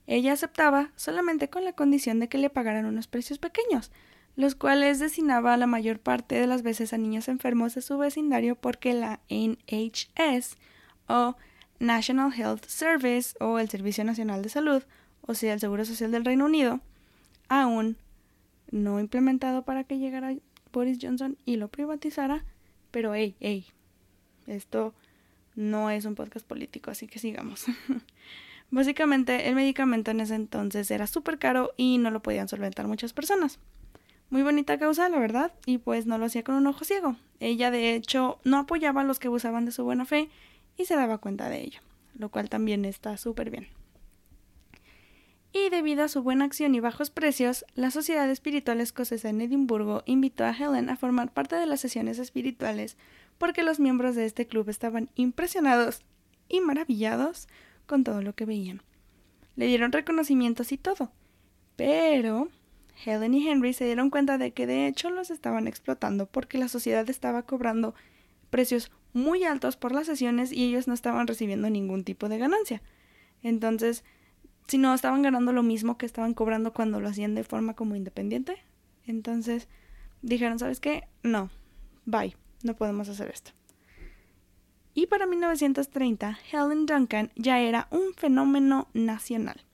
[0.07, 3.90] Ella aceptaba solamente con la condición de que le pagaran unos precios pequeños,
[4.37, 8.55] los cuales destinaba la mayor parte de las veces a niños enfermos de su vecindario
[8.55, 10.57] porque la NHS
[11.09, 11.37] o
[11.79, 14.83] National Health Service o el Servicio Nacional de Salud,
[15.22, 16.81] o sea, el Seguro Social del Reino Unido,
[17.49, 17.96] aún
[18.70, 20.35] no implementado para que llegara
[20.72, 22.44] Boris Johnson y lo privatizara,
[22.90, 23.66] pero hey, hey,
[24.46, 24.94] esto
[25.55, 27.64] no es un podcast político, así que sigamos.
[28.70, 33.12] Básicamente, el medicamento en ese entonces era súper caro y no lo podían solventar muchas
[33.12, 33.59] personas.
[34.29, 37.17] Muy bonita causa, la verdad, y pues no lo hacía con un ojo ciego.
[37.39, 40.29] Ella de hecho no apoyaba a los que abusaban de su buena fe
[40.77, 41.81] y se daba cuenta de ello,
[42.19, 43.69] lo cual también está súper bien.
[45.53, 50.03] Y debido a su buena acción y bajos precios, la Sociedad Espiritual Escocesa en Edimburgo
[50.05, 52.97] invitó a Helen a formar parte de las sesiones espirituales
[53.39, 56.03] porque los miembros de este club estaban impresionados
[56.49, 57.49] y maravillados
[57.87, 58.83] con todo lo que veían.
[59.57, 61.11] Le dieron reconocimientos y todo.
[61.77, 62.49] Pero
[63.04, 66.68] Helen y Henry se dieron cuenta de que de hecho los estaban explotando porque la
[66.68, 67.94] sociedad estaba cobrando
[68.50, 72.82] precios muy altos por las sesiones y ellos no estaban recibiendo ningún tipo de ganancia.
[73.42, 74.04] Entonces,
[74.66, 77.96] si no estaban ganando lo mismo que estaban cobrando cuando lo hacían de forma como
[77.96, 78.56] independiente,
[79.06, 79.68] entonces
[80.22, 81.09] dijeron, ¿sabes qué?
[81.22, 81.50] No,
[82.04, 83.52] bye, no podemos hacer esto.
[84.94, 89.65] Y para 1930, Helen Duncan ya era un fenómeno nacional.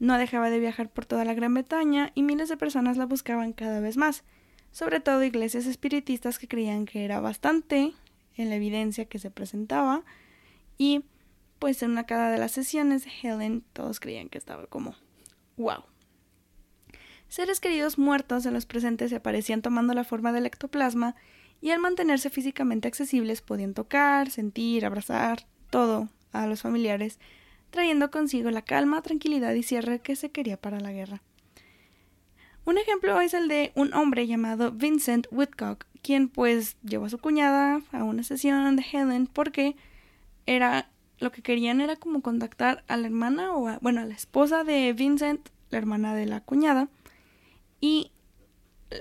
[0.00, 3.52] No dejaba de viajar por toda la Gran Bretaña y miles de personas la buscaban
[3.52, 4.24] cada vez más,
[4.72, 7.92] sobre todo iglesias espiritistas que creían que era bastante
[8.36, 10.02] en la evidencia que se presentaba
[10.78, 11.04] y
[11.58, 14.94] pues en una cada de las sesiones Helen todos creían que estaba como
[15.58, 15.84] wow.
[17.28, 21.14] Seres queridos muertos en los presentes se aparecían tomando la forma del ectoplasma
[21.60, 27.20] y al mantenerse físicamente accesibles podían tocar, sentir, abrazar, todo a los familiares
[27.70, 31.22] trayendo consigo la calma, tranquilidad y cierre que se quería para la guerra.
[32.64, 37.18] Un ejemplo es el de un hombre llamado Vincent Whitcock, quien pues llevó a su
[37.18, 39.76] cuñada a una sesión de Helen porque
[40.46, 44.14] era lo que querían era como contactar a la hermana o a, bueno, a la
[44.14, 46.88] esposa de Vincent, la hermana de la cuñada,
[47.80, 48.10] y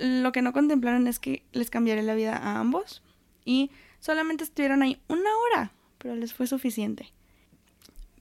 [0.01, 3.01] lo que no contemplaron es que les cambiaría la vida a ambos
[3.45, 7.11] y solamente estuvieron ahí una hora, pero les fue suficiente.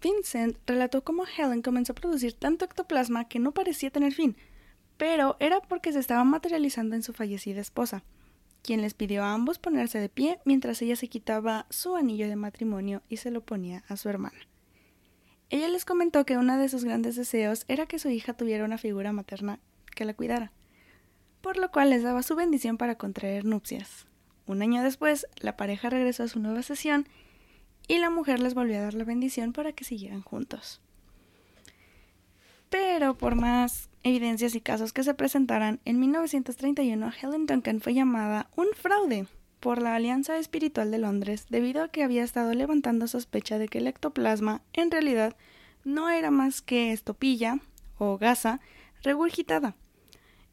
[0.01, 4.37] Vincent relató cómo Helen comenzó a producir tanto ectoplasma que no parecía tener fin,
[4.97, 8.05] pero era porque se estaba materializando en su fallecida esposa,
[8.63, 12.37] quien les pidió a ambos ponerse de pie mientras ella se quitaba su anillo de
[12.37, 14.39] matrimonio y se lo ponía a su hermana.
[15.51, 18.77] Ella les comentó que uno de sus grandes deseos era que su hija tuviera una
[18.77, 19.61] figura materna
[19.95, 20.53] que la cuidara,
[21.41, 24.07] por lo cual les daba su bendición para contraer nupcias.
[24.47, 27.09] Un año después, la pareja regresó a su nueva sesión
[27.89, 30.81] y la mujer les volvió a dar la bendición para que siguieran juntos.
[32.71, 38.51] Pero por más evidencias y casos que se presentaran, en 1931 Helen Duncan fue llamada
[38.57, 39.27] un fraude
[39.59, 43.79] por la Alianza Espiritual de Londres debido a que había estado levantando sospecha de que
[43.79, 45.37] el ectoplasma en realidad
[45.85, 47.59] no era más que estopilla
[47.97, 48.61] o gasa
[49.03, 49.75] regurgitada.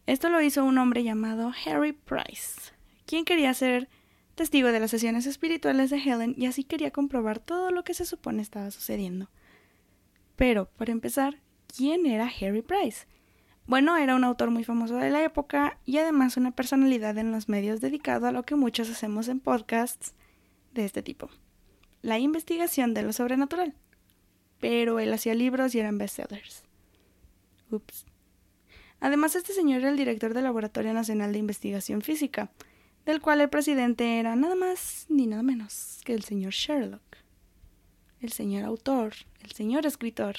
[0.07, 2.71] Esto lo hizo un hombre llamado Harry Price,
[3.05, 3.89] quien quería ser
[4.35, 8.05] testigo de las sesiones espirituales de Helen y así quería comprobar todo lo que se
[8.05, 9.29] supone estaba sucediendo.
[10.35, 11.41] Pero, para empezar,
[11.75, 13.07] ¿quién era Harry Price?
[13.67, 17.49] Bueno, era un autor muy famoso de la época y además una personalidad en los
[17.49, 20.13] medios dedicado a lo que muchos hacemos en podcasts
[20.73, 21.29] de este tipo,
[22.01, 23.73] la investigación de lo sobrenatural.
[24.59, 26.63] Pero él hacía libros y eran bestsellers.
[27.71, 28.05] Ups.
[28.99, 32.51] Además, este señor era el director del Laboratorio Nacional de Investigación Física,
[33.05, 37.17] del cual el presidente era nada más ni nada menos que el señor Sherlock,
[38.19, 39.13] el señor autor,
[39.43, 40.35] el señor escritor.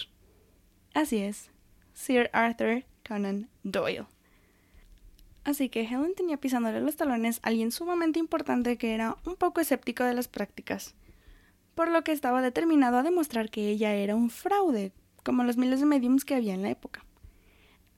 [0.94, 1.50] Así es,
[1.94, 4.07] Sir Arthur Conan Doyle.
[5.44, 9.61] Así que Helen tenía pisándole los talones a alguien sumamente importante que era un poco
[9.61, 10.96] escéptico de las prácticas,
[11.76, 15.79] por lo que estaba determinado a demostrar que ella era un fraude, como los miles
[15.79, 17.05] de mediums que había en la época.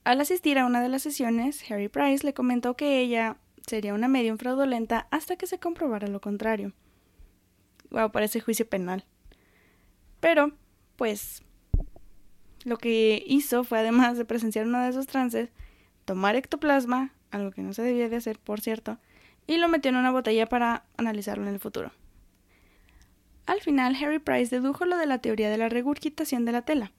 [0.03, 3.37] Al asistir a una de las sesiones, Harry Price le comentó que ella
[3.69, 6.73] sería una medium fraudulenta hasta que se comprobara lo contrario.
[7.91, 9.05] Wow, parece juicio penal.
[10.19, 10.51] Pero,
[10.95, 11.43] pues,
[12.65, 15.49] lo que hizo fue, además de presenciar uno de esos trances,
[16.05, 18.97] tomar ectoplasma, algo que no se debía de hacer, por cierto,
[19.47, 21.91] y lo metió en una botella para analizarlo en el futuro.
[23.45, 26.91] Al final, Harry Price dedujo lo de la teoría de la regurgitación de la tela,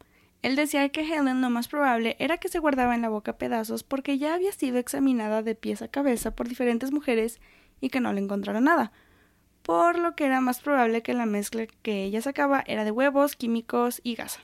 [0.42, 3.82] él decía que Helen lo más probable era que se guardaba en la boca pedazos
[3.82, 7.40] porque ya había sido examinada de pies a cabeza por diferentes mujeres
[7.80, 8.92] y que no le encontraron nada,
[9.62, 13.36] por lo que era más probable que la mezcla que ella sacaba era de huevos,
[13.36, 14.40] químicos y gasa.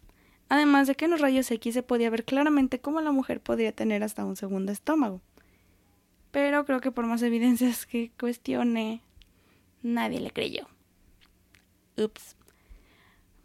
[0.49, 3.73] Además de que en los rayos X se podía ver claramente cómo la mujer podría
[3.73, 5.21] tener hasta un segundo estómago.
[6.31, 9.03] Pero creo que por más evidencias que cuestione,
[9.83, 10.69] nadie le creyó.
[11.97, 12.36] Ups.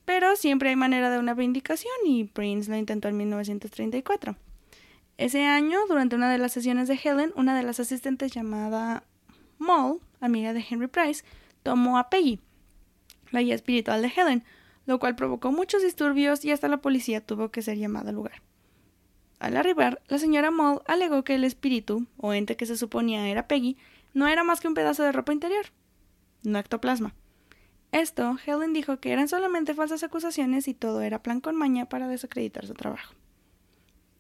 [0.06, 4.36] Pero siempre hay manera de una vindicación y Prince lo intentó en 1934.
[5.18, 9.04] Ese año, durante una de las sesiones de Helen, una de las asistentes llamada
[9.60, 11.24] Moll, amiga de Henry Price,
[11.64, 12.40] tomó a Peggy,
[13.30, 14.44] la guía espiritual de Helen,
[14.88, 18.42] lo cual provocó muchos disturbios y hasta la policía tuvo que ser llamada al lugar.
[19.40, 23.48] Al arribar, la señora Moll alegó que el espíritu, o ente que se suponía era
[23.48, 23.78] Peggy,
[24.14, 25.68] no era más que un pedazo de ropa interior,
[26.44, 27.14] no ectoplasma.
[27.92, 32.08] Esto, Helen dijo que eran solamente falsas acusaciones y todo era plan con maña para
[32.08, 33.14] desacreditar su trabajo.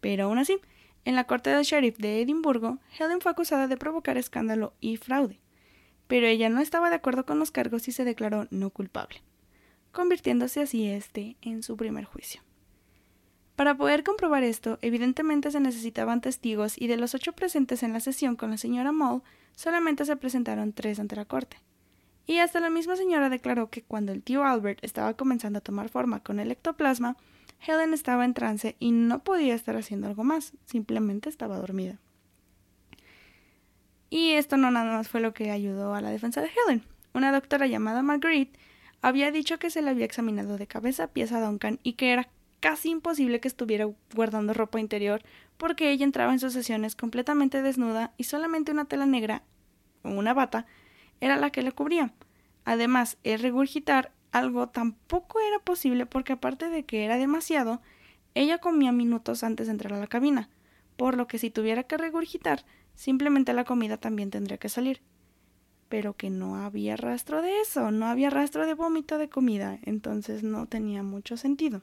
[0.01, 0.59] Pero aún así,
[1.05, 5.39] en la corte del sheriff de Edimburgo, Helen fue acusada de provocar escándalo y fraude,
[6.07, 9.21] pero ella no estaba de acuerdo con los cargos y se declaró no culpable,
[9.93, 12.41] convirtiéndose así este en su primer juicio.
[13.55, 17.99] Para poder comprobar esto, evidentemente se necesitaban testigos y de los ocho presentes en la
[17.99, 19.21] sesión con la señora Moll,
[19.55, 21.57] solamente se presentaron tres ante la corte.
[22.25, 25.89] Y hasta la misma señora declaró que cuando el tío Albert estaba comenzando a tomar
[25.89, 27.17] forma con el ectoplasma,
[27.65, 31.99] Helen estaba en trance y no podía estar haciendo algo más, simplemente estaba dormida.
[34.09, 36.83] Y esto no nada más fue lo que ayudó a la defensa de Helen.
[37.13, 38.59] Una doctora llamada Marguerite
[39.01, 42.11] había dicho que se le había examinado de cabeza a pies a Duncan y que
[42.11, 45.21] era casi imposible que estuviera guardando ropa interior
[45.57, 49.43] porque ella entraba en sus sesiones completamente desnuda y solamente una tela negra
[50.03, 50.65] o una bata
[51.21, 52.13] era la que la cubría.
[52.65, 57.81] Además, el regurgitar algo tampoco era posible porque aparte de que era demasiado,
[58.33, 60.49] ella comía minutos antes de entrar a la cabina,
[60.97, 62.65] por lo que si tuviera que regurgitar,
[62.95, 65.01] simplemente la comida también tendría que salir.
[65.89, 70.43] Pero que no había rastro de eso, no había rastro de vómito de comida, entonces
[70.43, 71.81] no tenía mucho sentido.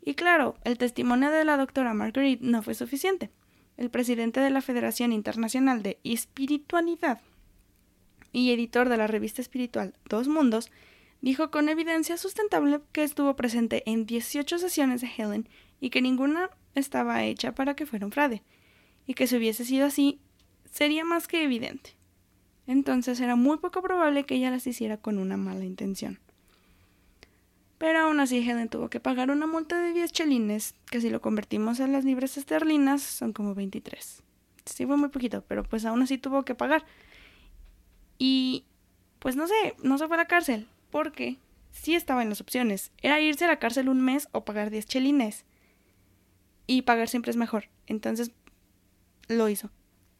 [0.00, 3.30] Y claro, el testimonio de la doctora Marguerite no fue suficiente.
[3.76, 7.20] El presidente de la Federación Internacional de Espiritualidad
[8.34, 10.70] y editor de la revista espiritual Dos Mundos
[11.22, 15.48] dijo con evidencia sustentable que estuvo presente en 18 sesiones de Helen
[15.80, 18.42] y que ninguna estaba hecha para que fuera un fraude,
[19.06, 20.20] y que si hubiese sido así,
[20.70, 21.96] sería más que evidente.
[22.66, 26.18] Entonces era muy poco probable que ella las hiciera con una mala intención.
[27.78, 31.20] Pero aún así Helen tuvo que pagar una multa de 10 chelines, que si lo
[31.20, 34.22] convertimos en las libras esterlinas son como 23.
[34.64, 36.84] Sí fue muy poquito, pero pues aún así tuvo que pagar.
[38.18, 38.64] Y
[39.18, 41.38] pues no sé, no se fue a la cárcel, porque
[41.70, 42.92] sí estaba en las opciones.
[43.02, 45.44] Era irse a la cárcel un mes o pagar 10 chelines.
[46.66, 47.68] Y pagar siempre es mejor.
[47.86, 48.32] Entonces
[49.28, 49.70] lo hizo.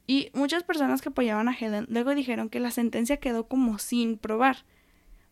[0.07, 4.19] Y muchas personas que apoyaban a Helen luego dijeron que la sentencia quedó como sin
[4.19, 4.65] probar.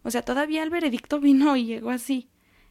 [0.02, 2.28] O sea, todavía el veredicto vino y llegó así.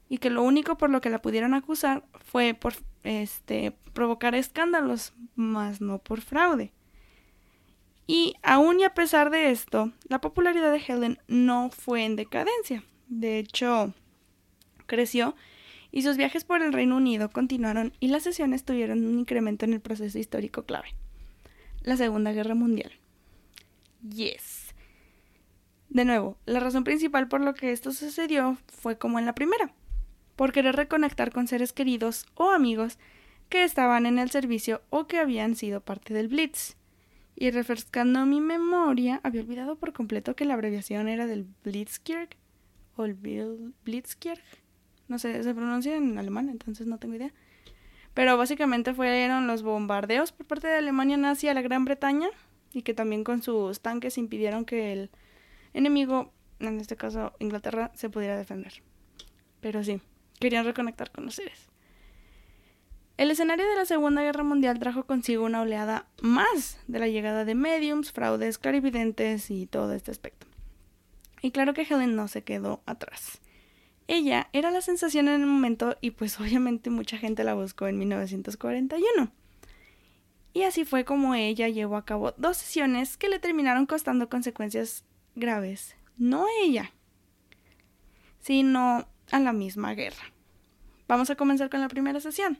[0.09, 2.73] Y que lo único por lo que la pudieron acusar fue por
[3.03, 6.73] este provocar escándalos, más no por fraude.
[8.13, 12.83] Y aún y a pesar de esto, la popularidad de Helen no fue en decadencia.
[13.07, 13.93] De hecho,
[14.85, 15.33] creció
[15.91, 19.71] y sus viajes por el Reino Unido continuaron y las sesiones tuvieron un incremento en
[19.71, 20.89] el proceso histórico clave.
[21.83, 22.91] La Segunda Guerra Mundial.
[24.09, 24.75] Yes.
[25.87, 29.73] De nuevo, la razón principal por lo que esto sucedió fue como en la primera,
[30.35, 32.99] por querer reconectar con seres queridos o amigos
[33.47, 36.75] que estaban en el servicio o que habían sido parte del Blitz.
[37.35, 42.37] Y refrescando mi memoria, había olvidado por completo que la abreviación era del Blitzkrieg
[42.95, 43.15] o el
[43.83, 44.39] Blitzkrieg.
[45.07, 47.33] No sé, se pronuncia en alemán, entonces no tengo idea.
[48.13, 52.29] Pero básicamente fueron los bombardeos por parte de Alemania nazi a la Gran Bretaña
[52.73, 55.09] y que también con sus tanques impidieron que el
[55.73, 58.83] enemigo, en este caso Inglaterra, se pudiera defender.
[59.61, 60.01] Pero sí,
[60.39, 61.70] querían reconectar con los seres.
[63.21, 67.45] El escenario de la Segunda Guerra Mundial trajo consigo una oleada más de la llegada
[67.45, 70.47] de mediums, fraudes, clarividentes y todo este aspecto.
[71.43, 73.39] Y claro que Helen no se quedó atrás.
[74.07, 77.99] Ella era la sensación en el momento y pues obviamente mucha gente la buscó en
[77.99, 79.31] 1941.
[80.53, 85.05] Y así fue como ella llevó a cabo dos sesiones que le terminaron costando consecuencias
[85.35, 85.95] graves.
[86.17, 86.91] No a ella,
[88.39, 90.33] sino a la misma guerra.
[91.07, 92.57] Vamos a comenzar con la primera sesión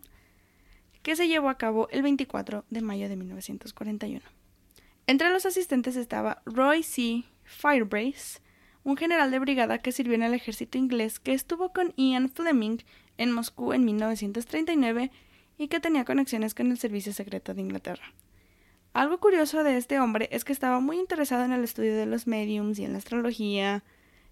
[1.04, 4.22] que se llevó a cabo el 24 de mayo de 1941.
[5.08, 7.24] Entre los asistentes estaba Roy C.
[7.44, 8.40] Firebrace,
[8.84, 12.78] un general de brigada que sirvió en el ejército inglés que estuvo con Ian Fleming
[13.18, 15.12] en Moscú en 1939
[15.58, 18.14] y que tenía conexiones con el Servicio Secreto de Inglaterra.
[18.94, 22.28] Algo curioso de este hombre es que estaba muy interesado en el estudio de los
[22.28, 23.84] mediums y en la astrología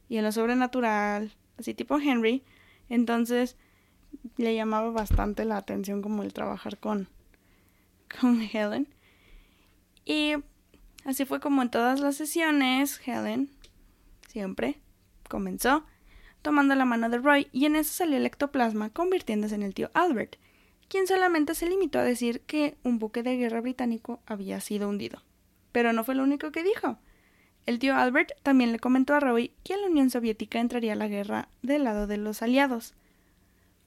[0.10, 2.44] y en lo sobrenatural, así tipo Henry,
[2.90, 3.56] entonces
[4.38, 7.08] le llamaba bastante la atención como el trabajar con,
[8.20, 8.88] con Helen.
[10.06, 10.34] Y
[11.06, 13.50] así fue como en todas las sesiones, Helen
[14.30, 14.80] siempre
[15.28, 15.84] comenzó
[16.42, 19.92] tomando la mano de Roy y en eso salió el ectoplasma convirtiéndose en el tío
[19.94, 20.38] Albert,
[20.88, 25.22] quien solamente se limitó a decir que un buque de guerra británico había sido hundido.
[25.72, 26.98] Pero no fue lo único que dijo.
[27.66, 31.08] El tío Albert también le comentó a Roy que la Unión Soviética entraría a la
[31.08, 32.96] guerra del lado de los aliados,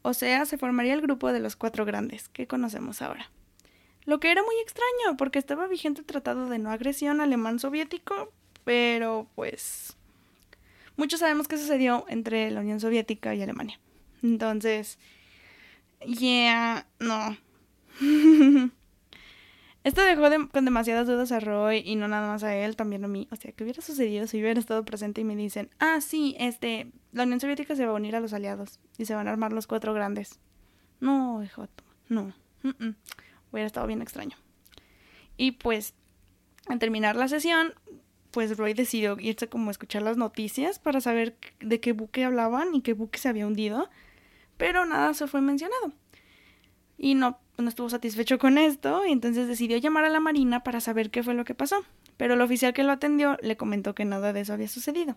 [0.03, 3.31] O sea, se formaría el grupo de los cuatro grandes que conocemos ahora.
[4.05, 8.33] Lo que era muy extraño, porque estaba vigente el tratado de no agresión alemán soviético,
[8.65, 9.97] pero pues
[10.97, 13.79] muchos sabemos qué sucedió entre la Unión Soviética y Alemania.
[14.23, 14.99] Entonces,
[16.05, 17.37] yeah, no.
[19.85, 20.23] Esto dejó
[20.53, 23.27] con demasiadas dudas a Roy y no nada más a él, también a mí.
[23.33, 26.93] O sea, ¿qué hubiera sucedido si hubiera estado presente y me dicen, ah, sí, este,
[27.11, 29.53] la Unión Soviética se va a unir a los aliados y se van a armar
[29.53, 30.39] los cuatro grandes?
[31.01, 31.67] No, hijo,
[32.09, 32.33] no.
[33.51, 34.37] Hubiera estado bien extraño.
[35.37, 35.95] Y pues,
[36.69, 37.75] al terminar la sesión,
[38.31, 42.75] pues Roy decidió irse como a escuchar las noticias para saber de qué buque hablaban
[42.75, 43.91] y qué buque se había hundido,
[44.57, 45.93] pero nada se fue mencionado.
[47.03, 50.81] Y no no estuvo satisfecho con esto y entonces decidió llamar a la Marina para
[50.81, 51.85] saber qué fue lo que pasó.
[52.17, 55.17] Pero el oficial que lo atendió le comentó que nada de eso había sucedido.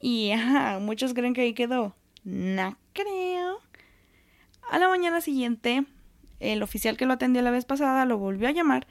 [0.00, 1.94] Y ajá, muchos creen que ahí quedó.
[2.24, 3.60] No creo.
[4.70, 5.84] A la mañana siguiente,
[6.40, 8.86] el oficial que lo atendió la vez pasada lo volvió a llamar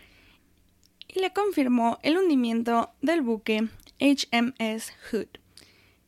[1.07, 3.67] y le confirmó el hundimiento del buque
[3.99, 5.27] HMS Hood.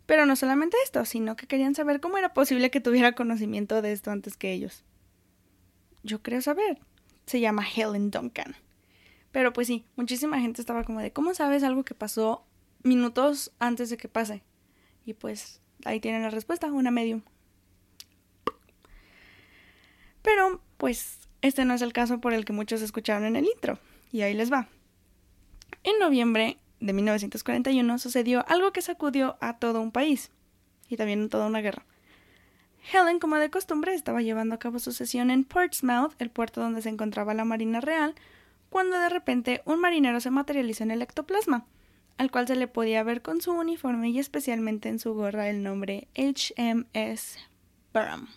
[0.05, 3.93] Pero no solamente esto, sino que querían saber cómo era posible que tuviera conocimiento de
[3.93, 4.83] esto antes que ellos
[6.03, 6.79] yo creo saber.
[7.25, 8.55] Se llama Helen Duncan.
[9.31, 12.45] Pero pues sí, muchísima gente estaba como de, ¿cómo sabes algo que pasó
[12.83, 14.43] minutos antes de que pase?
[15.05, 17.21] Y pues ahí tienen la respuesta, una medium.
[20.21, 23.79] Pero pues este no es el caso por el que muchos escucharon en el intro.
[24.11, 24.67] Y ahí les va.
[25.83, 30.31] En noviembre de 1941 sucedió algo que sacudió a todo un país
[30.89, 31.85] y también toda una guerra.
[32.91, 36.81] Helen, como de costumbre, estaba llevando a cabo su sesión en Portsmouth, el puerto donde
[36.81, 38.13] se encontraba la Marina Real,
[38.69, 41.65] cuando de repente un marinero se materializó en el ectoplasma,
[42.17, 45.63] al cual se le podía ver con su uniforme y especialmente en su gorra el
[45.63, 47.37] nombre HMS
[47.93, 48.27] Burham,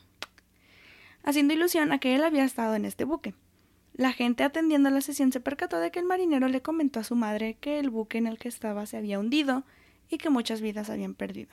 [1.25, 3.35] haciendo ilusión a que él había estado en este buque.
[3.95, 7.17] La gente atendiendo la sesión se percató de que el marinero le comentó a su
[7.17, 9.65] madre que el buque en el que estaba se había hundido
[10.11, 11.51] y que muchas vidas habían perdido.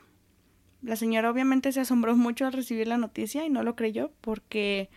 [0.83, 4.89] La señora obviamente se asombró mucho al recibir la noticia y no lo creyó porque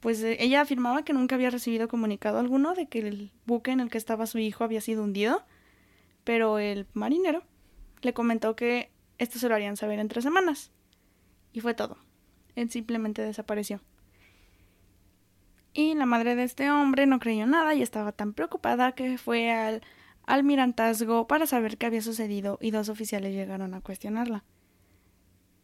[0.00, 3.80] pues eh, ella afirmaba que nunca había recibido comunicado alguno de que el buque en
[3.80, 5.44] el que estaba su hijo había sido hundido,
[6.22, 7.42] pero el marinero
[8.02, 10.70] le comentó que esto se lo harían saber en tres semanas.
[11.52, 11.98] Y fue todo.
[12.54, 13.80] Él simplemente desapareció.
[15.72, 19.50] Y la madre de este hombre no creyó nada y estaba tan preocupada que fue
[19.50, 19.82] al
[20.26, 24.44] almirantazgo para saber qué había sucedido y dos oficiales llegaron a cuestionarla.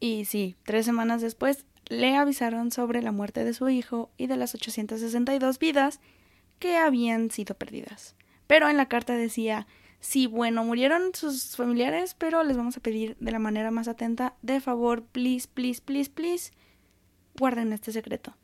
[0.04, 4.36] Y sí, tres semanas después le avisaron sobre la muerte de su hijo y de
[4.36, 5.98] las 862 vidas
[6.58, 8.14] que habían sido perdidas.
[8.46, 9.66] Pero en la carta decía,
[10.00, 14.34] sí, bueno, murieron sus familiares, pero les vamos a pedir de la manera más atenta,
[14.42, 16.52] de favor, please, please, please, please,
[17.38, 18.36] guarden este secreto.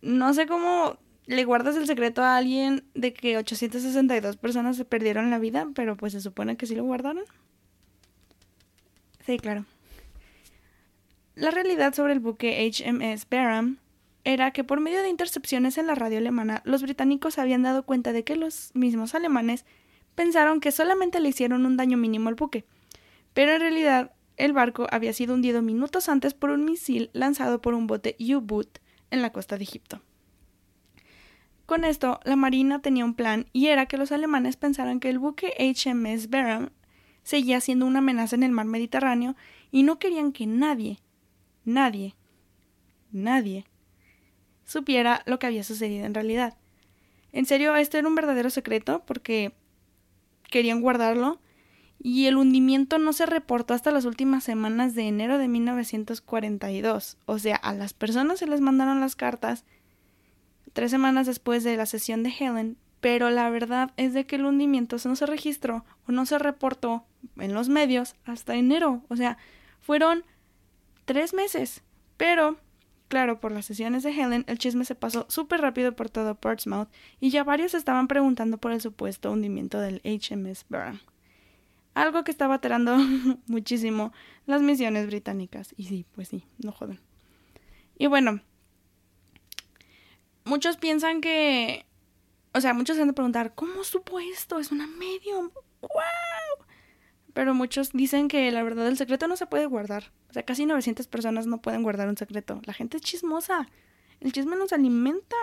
[0.00, 5.28] No sé cómo le guardas el secreto a alguien de que 862 personas se perdieron
[5.28, 7.24] la vida, pero pues se supone que sí lo guardaron.
[9.26, 9.66] Sí, claro.
[11.38, 13.78] La realidad sobre el buque HMS Barham
[14.24, 18.12] era que por medio de intercepciones en la radio alemana, los británicos habían dado cuenta
[18.12, 19.64] de que los mismos alemanes
[20.16, 22.64] pensaron que solamente le hicieron un daño mínimo al buque,
[23.34, 27.74] pero en realidad el barco había sido hundido minutos antes por un misil lanzado por
[27.74, 28.80] un bote U-Boot
[29.12, 30.02] en la costa de Egipto.
[31.66, 35.20] Con esto, la Marina tenía un plan y era que los alemanes pensaran que el
[35.20, 36.70] buque HMS Barham
[37.22, 39.36] seguía siendo una amenaza en el mar Mediterráneo
[39.70, 40.98] y no querían que nadie,
[41.68, 42.14] nadie,
[43.12, 43.66] nadie
[44.64, 46.56] supiera lo que había sucedido en realidad.
[47.32, 49.54] En serio, esto era un verdadero secreto porque
[50.50, 51.40] querían guardarlo
[52.00, 57.18] y el hundimiento no se reportó hasta las últimas semanas de enero de 1942.
[57.26, 59.64] O sea, a las personas se les mandaron las cartas
[60.72, 64.46] tres semanas después de la sesión de Helen, pero la verdad es de que el
[64.46, 67.04] hundimiento no se registró o no se reportó
[67.36, 69.02] en los medios hasta enero.
[69.08, 69.38] O sea,
[69.80, 70.24] fueron
[71.08, 71.82] tres meses.
[72.18, 72.58] Pero,
[73.08, 76.88] claro, por las sesiones de Helen, el chisme se pasó súper rápido por todo Portsmouth
[77.18, 81.00] y ya varios estaban preguntando por el supuesto hundimiento del HMS Burn.
[81.94, 82.96] Algo que estaba alterando
[83.46, 84.12] muchísimo
[84.44, 85.74] las misiones británicas.
[85.78, 87.00] Y sí, pues sí, no joden.
[87.96, 88.40] Y bueno,
[90.44, 91.86] muchos piensan que.
[92.52, 94.58] O sea, muchos se han de preguntar, ¿cómo supo esto?
[94.58, 95.50] Es una medium.
[95.80, 96.37] ¡Wow!
[97.38, 100.10] Pero muchos dicen que la verdad el secreto no se puede guardar.
[100.28, 102.60] O sea, casi 900 personas no pueden guardar un secreto.
[102.64, 103.68] La gente es chismosa.
[104.18, 105.36] El chisme nos alimenta.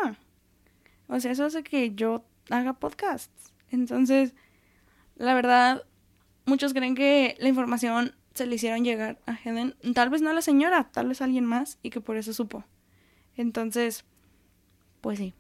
[1.08, 3.54] O sea, eso hace que yo haga podcasts.
[3.72, 4.36] Entonces,
[5.16, 5.86] la verdad,
[6.46, 10.34] muchos creen que la información se le hicieron llegar a Helen, tal vez no a
[10.34, 12.66] la señora, tal vez a alguien más, y que por eso supo.
[13.38, 14.04] Entonces,
[15.00, 15.34] pues sí.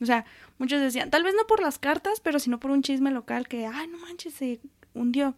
[0.00, 0.24] O sea,
[0.56, 3.66] muchos decían, tal vez no por las cartas, pero sino por un chisme local que,
[3.66, 4.40] ay, no manches,
[4.96, 5.34] hundió.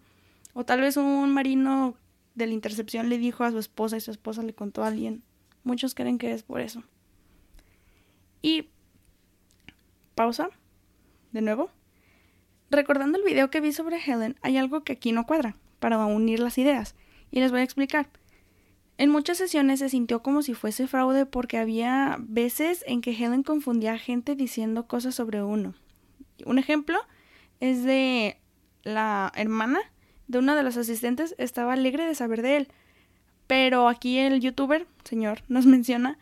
[0.54, 1.94] O tal vez un marino
[2.34, 5.22] de la intercepción le dijo a su esposa y su esposa le contó a alguien.
[5.64, 6.82] Muchos creen que es por eso.
[8.40, 8.68] Y
[10.14, 10.50] pausa,
[11.32, 11.70] de nuevo.
[12.70, 16.40] Recordando el video que vi sobre Helen, hay algo que aquí no cuadra, para unir
[16.40, 16.94] las ideas,
[17.30, 18.08] y les voy a explicar.
[18.98, 23.44] En muchas sesiones se sintió como si fuese fraude porque había veces en que Helen
[23.44, 25.74] confundía a gente diciendo cosas sobre uno.
[26.44, 26.98] Un ejemplo
[27.60, 28.38] es de
[28.88, 29.80] la hermana
[30.26, 32.68] de una de las asistentes estaba alegre de saber de él.
[33.46, 36.18] Pero aquí el youtuber, señor, nos menciona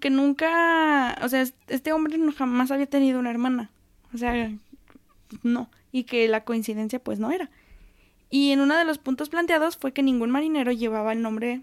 [0.00, 3.70] que nunca, o sea, este hombre jamás había tenido una hermana.
[4.14, 4.52] O sea,
[5.42, 5.70] no.
[5.90, 7.50] Y que la coincidencia pues no era.
[8.30, 11.62] Y en uno de los puntos planteados fue que ningún marinero llevaba el nombre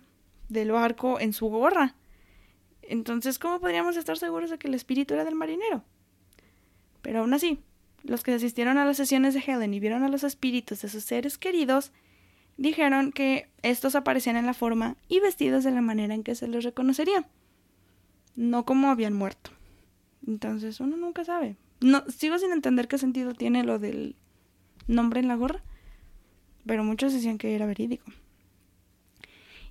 [0.50, 1.96] del barco en su gorra.
[2.82, 5.84] Entonces, ¿cómo podríamos estar seguros de que el espíritu era del marinero?
[7.02, 7.60] Pero aún así,
[8.04, 11.04] los que asistieron a las sesiones de Helen y vieron a los espíritus de sus
[11.04, 11.92] seres queridos,
[12.58, 16.48] dijeron que estos aparecían en la forma y vestidos de la manera en que se
[16.48, 17.28] les reconocería,
[18.36, 19.52] no como habían muerto.
[20.28, 21.56] Entonces uno nunca sabe.
[21.82, 24.16] No, sigo sin entender qué sentido tiene lo del
[24.88, 25.64] nombre en la gorra,
[26.66, 28.12] pero muchos decían que era verídico.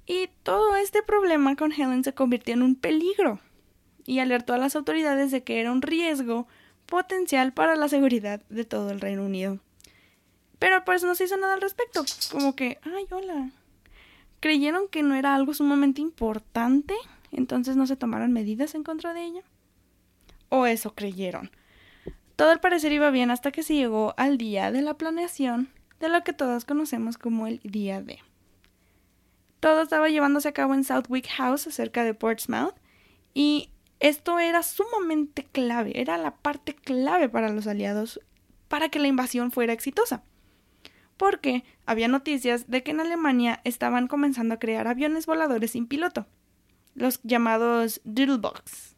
[0.06, 3.40] Y todo este problema con Helen se convirtió en un peligro
[4.06, 6.48] y alertó a las autoridades de que era un riesgo
[6.88, 9.58] potencial para la seguridad de todo el Reino Unido.
[10.58, 12.04] Pero pues no se hizo nada al respecto.
[12.32, 13.50] Como que, ay, hola.
[14.40, 16.94] Creyeron que no era algo sumamente importante,
[17.30, 19.42] entonces no se tomaron medidas en contra de ella.
[20.48, 21.50] O eso creyeron.
[22.36, 25.68] Todo al parecer iba bien hasta que se llegó al día de la planeación
[26.00, 28.20] de lo que todos conocemos como el día D.
[29.60, 32.74] Todo estaba llevándose a cabo en Southwick House, cerca de Portsmouth,
[33.34, 33.70] y
[34.00, 38.20] esto era sumamente clave, era la parte clave para los aliados
[38.68, 40.22] para que la invasión fuera exitosa.
[41.16, 46.26] Porque había noticias de que en Alemania estaban comenzando a crear aviones voladores sin piloto,
[46.94, 48.94] los llamados Doodlebox,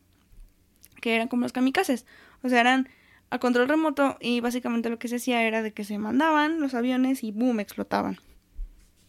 [1.01, 2.05] que eran como los kamikazes,
[2.42, 2.88] o sea, eran
[3.30, 6.74] a control remoto y básicamente lo que se hacía era de que se mandaban los
[6.74, 8.18] aviones y boom, explotaban.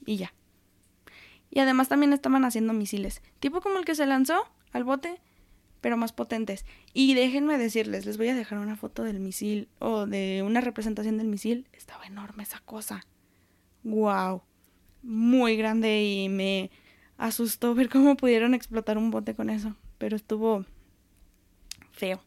[0.06, 0.34] Y ya.
[1.50, 5.20] Y además también estaban haciendo misiles, tipo como el que se lanzó al bote,
[5.82, 6.66] pero más potentes.
[6.94, 11.18] Y déjenme decirles, les voy a dejar una foto del misil o de una representación
[11.18, 11.68] del misil.
[11.74, 13.06] Estaba enorme esa cosa.
[13.84, 14.44] Wow.
[15.02, 16.70] Muy grande y me
[17.18, 20.66] asustó ver cómo pudieron explotar un bote con eso, pero estuvo
[21.92, 22.24] feo.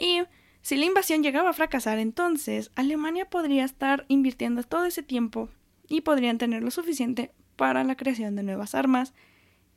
[0.00, 0.22] Y
[0.62, 5.48] si la invasión llegaba a fracasar, entonces Alemania podría estar invirtiendo todo ese tiempo
[5.88, 9.14] y podrían tener lo suficiente para la creación de nuevas armas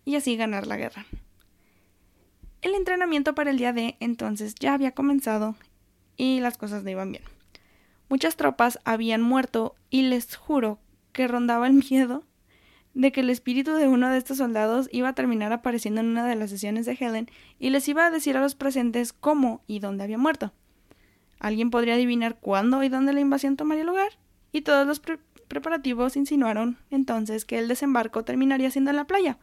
[0.05, 1.05] y así ganar la guerra.
[2.66, 5.55] El entrenamiento para el día D entonces ya había comenzado
[6.18, 7.24] y las cosas no iban bien.
[8.09, 10.80] Muchas tropas habían muerto y les juro
[11.11, 12.24] que rondaba el miedo
[12.95, 16.26] de que el espíritu de uno de estos soldados iba a terminar apareciendo en una
[16.26, 19.78] de las sesiones de Helen y les iba a decir a los presentes cómo y
[19.78, 20.51] dónde había muerto.
[21.38, 24.18] Alguien podría adivinar cuándo y dónde la invasión tomaría lugar,
[24.51, 25.03] y todos los
[25.47, 29.38] preparativos insinuaron entonces que el desembarco terminaría siendo en la playa,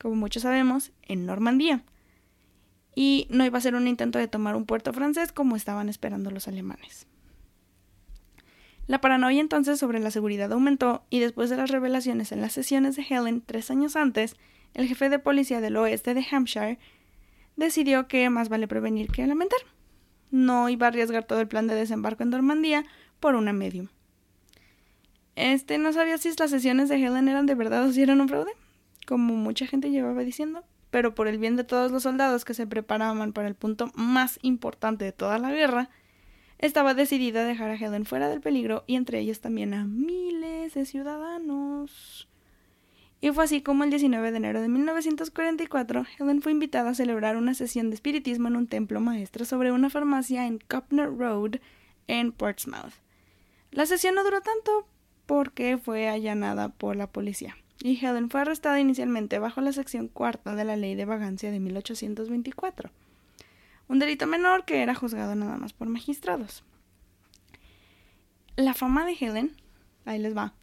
[0.00, 1.82] como muchos sabemos, en Normandía
[2.94, 6.30] y no iba a ser un intento de tomar un puerto francés como estaban esperando
[6.30, 7.06] los alemanes.
[8.86, 12.96] La paranoia entonces sobre la seguridad aumentó y después de las revelaciones en las sesiones
[12.96, 14.36] de Helen tres años antes,
[14.74, 16.78] el jefe de policía del oeste de Hampshire
[17.56, 19.60] decidió que más vale prevenir que lamentar.
[20.30, 22.84] No iba a arriesgar todo el plan de desembarco en Normandía
[23.20, 23.88] por una medium.
[25.36, 28.28] Este no sabía si las sesiones de Helen eran de verdad o si eran un
[28.28, 28.52] fraude,
[29.06, 30.64] como mucha gente llevaba diciendo,
[30.94, 34.38] pero por el bien de todos los soldados que se preparaban para el punto más
[34.42, 35.90] importante de toda la guerra,
[36.58, 40.74] estaba decidida a dejar a Helen fuera del peligro y entre ellos también a miles
[40.74, 42.28] de ciudadanos.
[43.20, 47.36] Y fue así como el 19 de enero de 1944 Helen fue invitada a celebrar
[47.36, 51.56] una sesión de espiritismo en un templo maestro sobre una farmacia en Copner Road
[52.06, 52.94] en Portsmouth.
[53.72, 54.86] La sesión no duró tanto
[55.26, 60.54] porque fue allanada por la policía y Helen fue arrestada inicialmente bajo la sección cuarta
[60.54, 62.90] de la Ley de Vagancia de 1824,
[63.88, 66.64] un delito menor que era juzgado nada más por magistrados.
[68.56, 69.56] La fama de Helen,
[70.04, 70.54] ahí les va,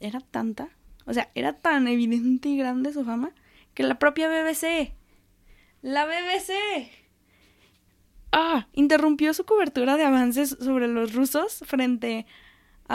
[0.00, 0.68] era tanta,
[1.06, 3.32] o sea, era tan evidente y grande su fama,
[3.74, 4.92] que la propia BBC,
[5.82, 6.52] la BBC,
[8.32, 12.47] ah, interrumpió su cobertura de avances sobre los rusos frente a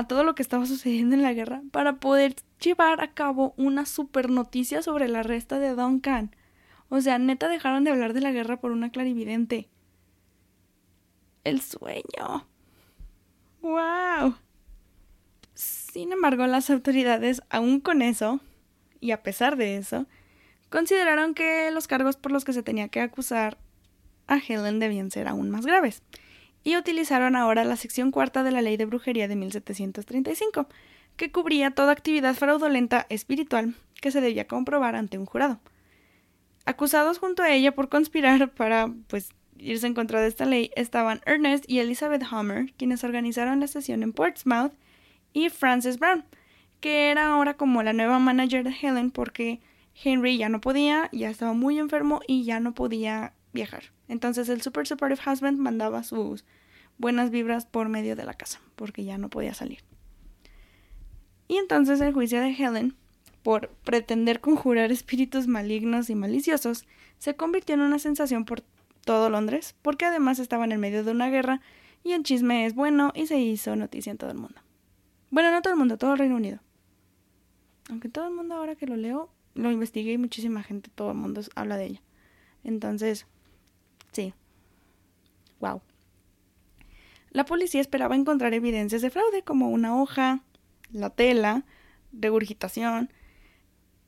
[0.08, 4.30] todo lo que estaba sucediendo en la guerra para poder llevar a cabo una super
[4.30, 6.36] noticia sobre la resta de Duncan.
[6.90, 9.70] O sea, neta dejaron de hablar de la guerra por una clarividente.
[11.44, 12.48] El sueño.
[13.62, 14.36] ¡Wow!
[15.54, 18.40] Sin embargo, las autoridades, aún con eso,
[19.00, 20.08] y a pesar de eso,
[20.70, 23.60] consideraron que los cargos por los que se tenía que acusar
[24.26, 26.02] a Helen debían ser aún más graves,
[26.64, 30.68] y utilizaron ahora la sección cuarta de la Ley de Brujería de 1735,
[31.16, 35.60] que cubría toda actividad fraudulenta espiritual que se debía comprobar ante un jurado.
[36.66, 41.22] Acusados junto a ella por conspirar para, pues, irse en contra de esta ley estaban
[41.26, 44.74] Ernest y Elizabeth Homer, quienes organizaron la sesión en Portsmouth,
[45.34, 46.26] y Frances Brown,
[46.80, 49.62] que era ahora como la nueva manager de Helen porque
[50.04, 53.93] Henry ya no podía, ya estaba muy enfermo y ya no podía viajar.
[54.08, 56.46] Entonces el Super Supportive Husband mandaba sus
[56.98, 59.80] buenas vibras por medio de la casa, porque ya no podía salir.
[61.48, 62.96] Y entonces el juicio de Helen,
[63.44, 66.86] por pretender conjurar espíritus malignos y maliciosos,
[67.18, 68.62] se convirtió en una sensación por
[69.06, 71.62] todo Londres, porque además estaba en el medio de una guerra
[72.04, 74.62] y el chisme es bueno y se hizo noticia en todo el mundo.
[75.30, 76.60] Bueno, no todo el mundo, todo el Reino Unido.
[77.90, 81.18] Aunque todo el mundo ahora que lo leo, lo investigué y muchísima gente, todo el
[81.18, 82.02] mundo habla de ella.
[82.64, 83.26] Entonces,
[84.14, 84.34] sí.
[85.60, 85.82] Wow.
[87.32, 90.42] La policía esperaba encontrar evidencias de fraude como una hoja,
[90.92, 91.66] la tela,
[92.12, 93.12] regurgitación,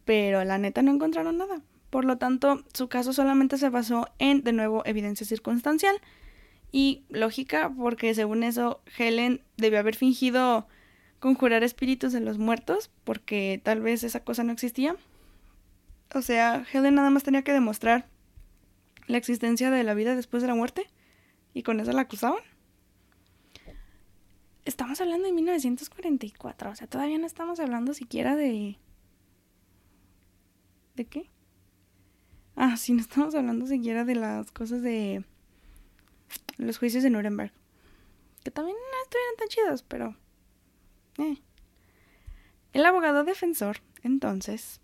[0.06, 1.62] pero la neta no encontraron nada.
[1.89, 5.95] Por lo tanto, su caso solamente se basó en, de nuevo, evidencia circunstancial
[6.72, 10.68] y lógica, porque según eso, Helen debió haber fingido
[11.20, 14.95] conjurar espíritus de los muertos, porque tal vez esa cosa no existía.
[16.14, 18.08] O sea, Helen nada más tenía que demostrar
[19.08, 20.89] la existencia de la vida después de la muerte
[21.53, 22.41] y con eso la acusaban.
[24.66, 28.80] Estamos hablando de 1944, o sea, todavía no estamos hablando siquiera de...
[30.95, 31.30] ¿De qué?
[32.56, 35.24] Ah, sí, no estamos hablando siquiera de las cosas de
[36.58, 37.51] los juicios de Nuremberg.
[38.43, 40.16] Que también no estuvieron tan chidos, pero
[41.18, 41.41] eh.
[42.74, 44.82] El abogado defensor, entonces,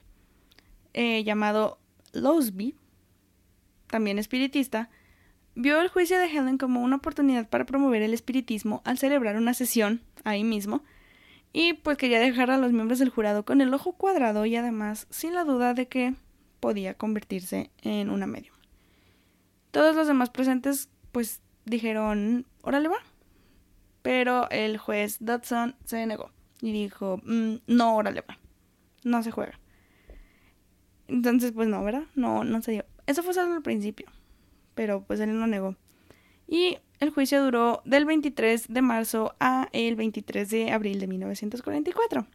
[0.93, 1.77] eh, llamado
[2.13, 2.75] Losby,
[3.91, 4.89] también espiritista,
[5.53, 9.53] vio el juicio de Helen como una oportunidad para promover el espiritismo al celebrar una
[9.53, 10.83] sesión ahí mismo,
[11.53, 15.05] y pues quería dejar a los miembros del jurado con el ojo cuadrado y además
[15.09, 16.15] sin la duda de que
[16.59, 18.55] podía convertirse en una medium.
[19.71, 22.99] Todos los demás presentes pues dijeron, órale va,
[24.01, 26.31] pero el juez Dodson se negó
[26.61, 28.37] y dijo, mm, no, órale, va,
[29.03, 29.59] no se juega.
[31.07, 32.03] Entonces, pues no, ¿verdad?
[32.15, 32.85] No, no se dio.
[33.07, 34.07] Eso fue solo al principio,
[34.75, 35.75] pero pues él lo negó.
[36.47, 42.27] Y el juicio duró del 23 de marzo a el 23 de abril de 1944.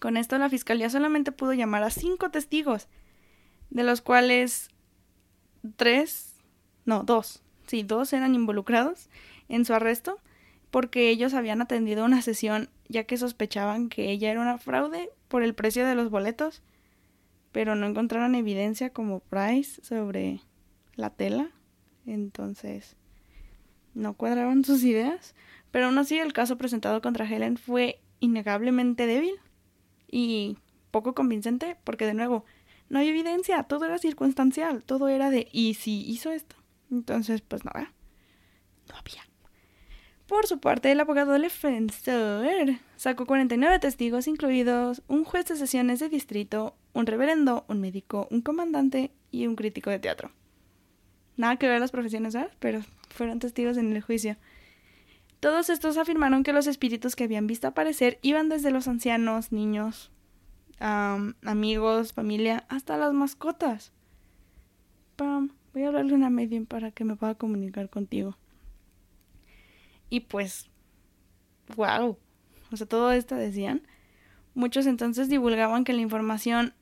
[0.00, 2.88] Con esto la fiscalía solamente pudo llamar a cinco testigos,
[3.70, 4.68] de los cuales
[5.76, 6.34] tres,
[6.84, 9.08] no, dos, sí, dos eran involucrados
[9.48, 10.18] en su arresto
[10.70, 15.42] porque ellos habían atendido una sesión ya que sospechaban que ella era una fraude por
[15.42, 16.62] el precio de los boletos,
[17.52, 20.40] pero no encontraron evidencia como Price sobre
[20.94, 21.50] la tela,
[22.06, 22.96] entonces
[23.94, 25.34] no cuadraban sus ideas,
[25.70, 29.34] pero aún así el caso presentado contra Helen fue innegablemente débil
[30.10, 30.56] y
[30.90, 32.44] poco convincente porque de nuevo
[32.88, 36.56] no hay evidencia, todo era circunstancial, todo era de ¿y si hizo esto?
[36.90, 39.22] Entonces, pues no, no había.
[40.26, 42.46] Por su parte, el abogado defensor
[42.96, 48.42] sacó 49 testigos, incluidos un juez de sesiones de distrito, un reverendo, un médico, un
[48.42, 50.30] comandante y un crítico de teatro.
[51.36, 52.52] Nada que ver las profesiones, ¿verdad?
[52.58, 54.36] Pero fueron testigos en el juicio.
[55.40, 60.12] Todos estos afirmaron que los espíritus que habían visto aparecer iban desde los ancianos, niños,
[60.78, 63.92] amigos, familia, hasta las mascotas.
[65.16, 68.36] Pam, voy a hablarle una medium para que me pueda comunicar contigo.
[70.10, 70.70] Y pues,
[71.76, 72.18] wow.
[72.70, 73.82] O sea, todo esto decían.
[74.54, 76.74] Muchos entonces divulgaban que la información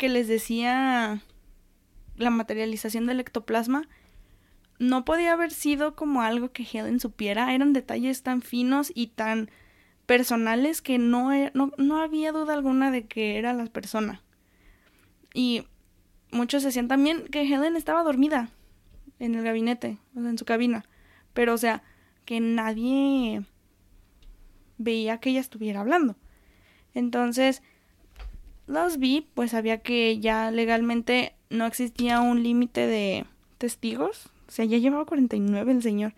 [0.00, 1.20] que les decía
[2.16, 3.86] la materialización del ectoplasma
[4.78, 7.54] no podía haber sido como algo que Helen supiera.
[7.54, 9.50] Eran detalles tan finos y tan
[10.06, 14.22] personales que no, e, no, no había duda alguna de que era la persona.
[15.34, 15.64] Y
[16.32, 18.48] muchos decían también que Helen estaba dormida
[19.18, 20.86] en el gabinete, o sea, en su cabina.
[21.34, 21.82] Pero, o sea,
[22.24, 23.44] que nadie
[24.78, 26.16] veía que ella estuviera hablando.
[26.94, 27.62] Entonces,
[28.70, 33.26] los vi, pues sabía que ya legalmente no existía un límite de
[33.58, 34.30] testigos.
[34.48, 36.14] O sea, ya llevaba 49 el señor.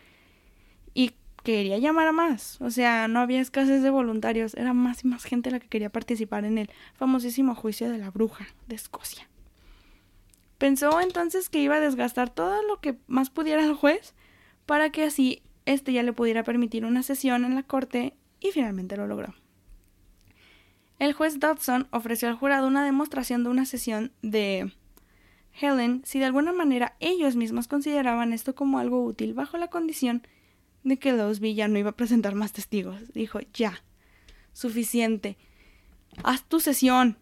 [0.94, 2.61] Y quería llamar a más.
[2.61, 5.90] O sea, no había escasez de voluntarios, era más y más gente la que quería
[5.90, 9.28] participar en el famosísimo juicio de la bruja de Escocia.
[10.59, 14.14] Pensó entonces que iba a desgastar todo lo que más pudiera el juez
[14.66, 18.96] para que así éste ya le pudiera permitir una sesión en la corte y finalmente
[18.96, 19.34] lo logró.
[21.03, 24.72] El juez Dodson ofreció al jurado una demostración de una sesión de
[25.53, 30.24] Helen si de alguna manera ellos mismos consideraban esto como algo útil bajo la condición
[30.84, 33.12] de que Losby ya no iba a presentar más testigos.
[33.14, 33.82] Dijo, ya,
[34.53, 35.36] suficiente,
[36.22, 37.18] haz tu sesión,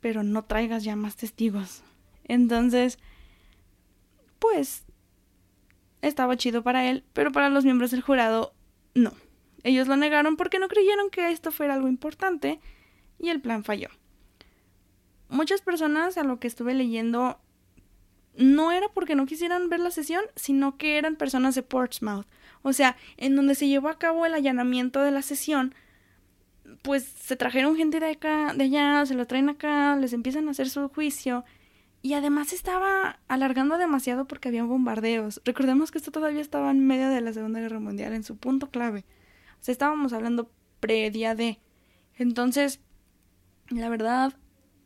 [0.00, 1.82] pero no traigas ya más testigos.
[2.24, 2.98] Entonces,
[4.38, 4.86] pues,
[6.00, 8.54] estaba chido para él, pero para los miembros del jurado,
[8.94, 9.12] no.
[9.62, 12.60] Ellos lo negaron porque no creyeron que esto fuera algo importante
[13.20, 13.88] y el plan falló.
[15.28, 17.38] Muchas personas a lo que estuve leyendo
[18.36, 22.26] no era porque no quisieran ver la sesión, sino que eran personas de Portsmouth.
[22.62, 25.74] O sea, en donde se llevó a cabo el allanamiento de la sesión,
[26.82, 30.52] pues se trajeron gente de acá, de allá, se lo traen acá, les empiezan a
[30.52, 31.44] hacer su juicio.
[32.02, 35.42] Y además estaba alargando demasiado porque había bombardeos.
[35.44, 38.70] Recordemos que esto todavía estaba en medio de la Segunda Guerra Mundial, en su punto
[38.70, 39.04] clave.
[39.60, 40.50] O sea, estábamos hablando
[40.80, 41.60] pre-día de.
[42.16, 42.80] Entonces,
[43.70, 44.34] la verdad,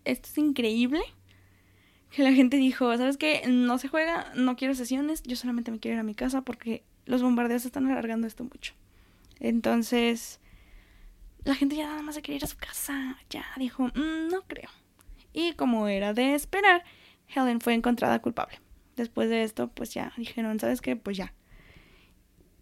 [0.05, 1.01] esto es increíble
[2.11, 3.43] que la gente dijo, ¿sabes qué?
[3.49, 6.85] No se juega, no quiero sesiones, yo solamente me quiero ir a mi casa porque
[7.07, 8.75] los bombardeos están alargando esto mucho.
[9.41, 10.41] Entonces,
[11.45, 14.43] la gente ya nada más se quería ir a su casa, ya dijo, mm, no
[14.43, 14.71] creo.
[15.33, 16.85] Y como era de esperar,
[17.35, 18.61] Helen fue encontrada culpable.
[18.97, 20.95] Después de esto, pues ya dijeron, ¿sabes qué?
[20.95, 21.35] Pues ya.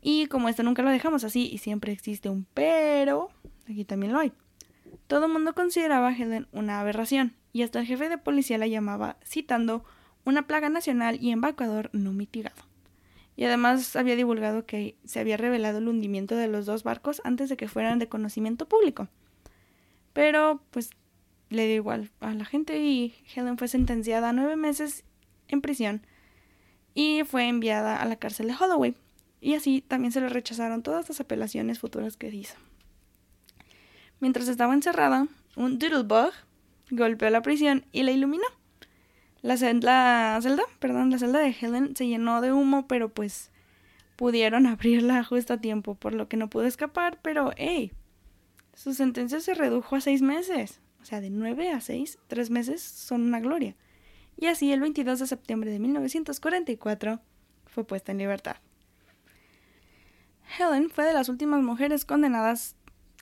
[0.00, 3.28] Y como esto nunca lo dejamos así y siempre existe un pero,
[3.68, 4.32] aquí también lo hay.
[5.06, 8.66] Todo el mundo consideraba a Helen una aberración y hasta el jefe de policía la
[8.66, 9.84] llamaba citando
[10.24, 12.62] una plaga nacional y embaucador no mitigado.
[13.36, 17.48] Y además había divulgado que se había revelado el hundimiento de los dos barcos antes
[17.48, 19.08] de que fueran de conocimiento público.
[20.12, 20.90] Pero, pues,
[21.48, 25.04] le dio igual a la gente y Helen fue sentenciada a nueve meses
[25.48, 26.06] en prisión
[26.94, 28.94] y fue enviada a la cárcel de Holloway.
[29.40, 32.56] Y así también se le rechazaron todas las apelaciones futuras que hizo.
[34.22, 36.30] Mientras estaba encerrada, un Doodlebug
[36.92, 38.44] golpeó la prisión y la iluminó.
[39.40, 40.38] La celda,
[40.78, 43.50] perdón, la celda de Helen se llenó de humo, pero pues
[44.14, 47.90] pudieron abrirla justo a tiempo, por lo que no pudo escapar, pero hey,
[48.74, 50.78] su sentencia se redujo a seis meses.
[51.02, 53.74] O sea, de nueve a seis, tres meses son una gloria.
[54.36, 57.18] Y así el 22 de septiembre de 1944
[57.66, 58.54] fue puesta en libertad.
[60.56, 62.76] Helen fue de las últimas mujeres condenadas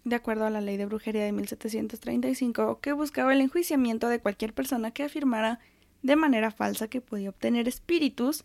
[0.05, 4.55] de acuerdo a la ley de brujería de 1735, que buscaba el enjuiciamiento de cualquier
[4.55, 5.61] persona que afirmara
[6.03, 8.45] de manera falsa que podía obtener espíritus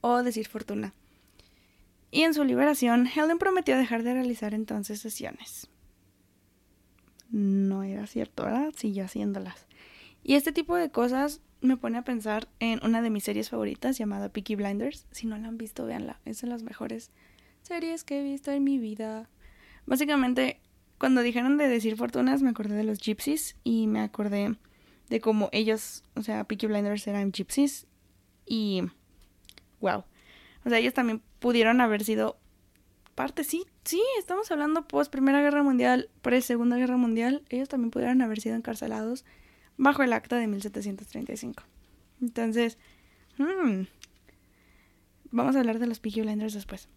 [0.00, 0.94] o decir fortuna.
[2.10, 5.68] Y en su liberación, Helen prometió dejar de realizar entonces sesiones.
[7.30, 8.72] No era cierto, ¿verdad?
[8.74, 9.66] Siguió haciéndolas.
[10.22, 13.98] Y este tipo de cosas me pone a pensar en una de mis series favoritas
[13.98, 15.06] llamada Peaky Blinders.
[15.10, 16.20] Si no la han visto, véanla.
[16.24, 17.10] Es de las mejores
[17.62, 19.28] series que he visto en mi vida.
[19.84, 20.60] Básicamente,
[20.98, 24.56] cuando dijeron de decir fortunas, me acordé de los gypsies y me acordé
[25.08, 27.86] de cómo ellos, o sea, Peaky Blinders eran gypsies
[28.44, 28.82] y
[29.80, 30.04] wow.
[30.64, 32.38] O sea, ellos también pudieron haber sido
[33.14, 37.90] parte, sí, sí, estamos hablando post Primera Guerra Mundial, pre Segunda Guerra Mundial, ellos también
[37.90, 39.24] pudieron haber sido encarcelados
[39.76, 41.62] bajo el acta de 1735.
[42.20, 42.78] Entonces,
[43.38, 43.82] hmm,
[45.30, 46.88] vamos a hablar de los Peaky Blinders después.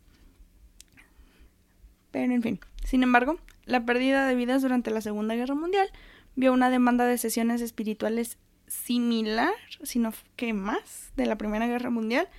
[2.12, 5.89] Pero en fin, sin embargo, la pérdida de vidas durante la Segunda Guerra Mundial
[6.36, 8.38] vio una demanda de sesiones espirituales
[8.68, 9.53] similar,
[9.84, 12.30] sino que más, de la Primera Guerra Mundial,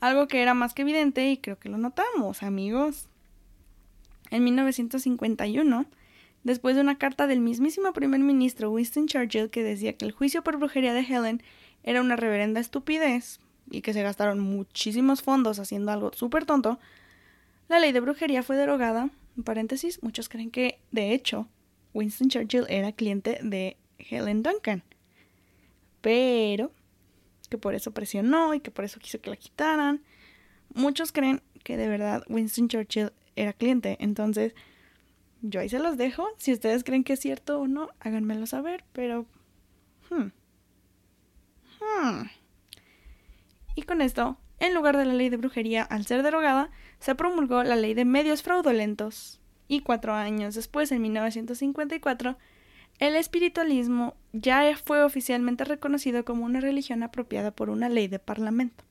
[0.00, 3.08] algo que era más que evidente y creo que lo notamos, amigos.
[4.30, 5.86] En 1951,
[6.42, 10.42] después de una carta del mismísimo primer ministro Winston Churchill que decía que el juicio
[10.42, 11.42] por brujería de Helen
[11.84, 16.78] era una reverenda estupidez y que se gastaron muchísimos fondos haciendo algo súper tonto,
[17.68, 21.48] la ley de brujería fue derogada en paréntesis, muchos creen que, de hecho,
[21.92, 24.82] Winston Churchill era cliente de Helen Duncan.
[26.00, 26.72] Pero
[27.50, 30.02] que por eso presionó y que por eso quiso que la quitaran.
[30.74, 33.96] Muchos creen que de verdad Winston Churchill era cliente.
[34.00, 34.54] Entonces,
[35.42, 36.28] yo ahí se los dejo.
[36.38, 38.84] Si ustedes creen que es cierto o no, háganmelo saber.
[38.92, 39.26] Pero...
[40.10, 40.30] Hmm.
[41.80, 42.26] Hmm.
[43.74, 46.70] Y con esto en lugar de la ley de brujería, al ser derogada,
[47.00, 49.40] se promulgó la ley de medios fraudulentos.
[49.68, 52.36] Y cuatro años después, en 1954,
[52.98, 58.84] el espiritualismo ya fue oficialmente reconocido como una religión apropiada por una ley de parlamento.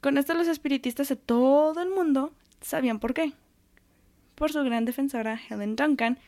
[0.00, 3.32] Con esto los espiritistas de todo el mundo sabían por qué.
[4.34, 6.18] Por su gran defensora Helen Duncan.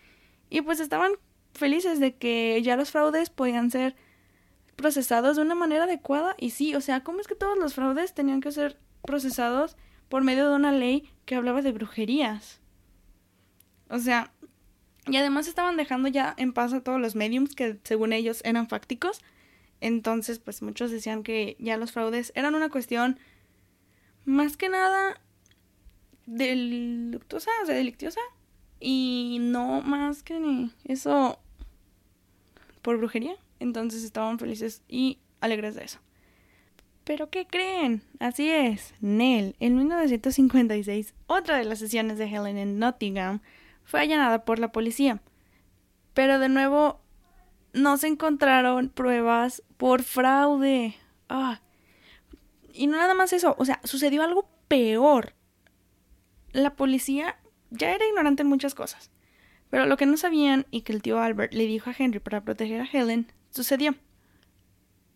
[0.50, 1.12] Y pues estaban
[1.52, 3.94] felices de que ya los fraudes podían ser
[4.76, 6.34] procesados de una manera adecuada.
[6.38, 9.76] Y sí, o sea, ¿cómo es que todos los fraudes tenían que ser procesados
[10.08, 12.60] por medio de una ley que hablaba de brujerías?
[13.88, 14.32] O sea,
[15.06, 18.68] y además estaban dejando ya en paz a todos los mediums que según ellos eran
[18.68, 19.20] fácticos.
[19.80, 23.18] Entonces, pues muchos decían que ya los fraudes eran una cuestión
[24.24, 25.20] más que nada
[26.26, 28.20] delictuosa, o sea, delictiosa.
[28.80, 31.40] Y no más que eso
[32.82, 33.36] por brujería.
[33.60, 35.98] Entonces estaban felices y alegres de eso.
[37.08, 38.02] Pero ¿qué creen?
[38.20, 43.40] Así es, Nell, en 1956, otra de las sesiones de Helen en Nottingham
[43.82, 45.22] fue allanada por la policía.
[46.12, 47.00] Pero de nuevo
[47.72, 50.96] no se encontraron pruebas por fraude.
[51.30, 51.62] Ah.
[52.74, 55.32] Y no nada más eso, o sea, sucedió algo peor.
[56.52, 57.38] La policía
[57.70, 59.10] ya era ignorante en muchas cosas.
[59.70, 62.44] Pero lo que no sabían y que el tío Albert le dijo a Henry para
[62.44, 63.94] proteger a Helen, sucedió.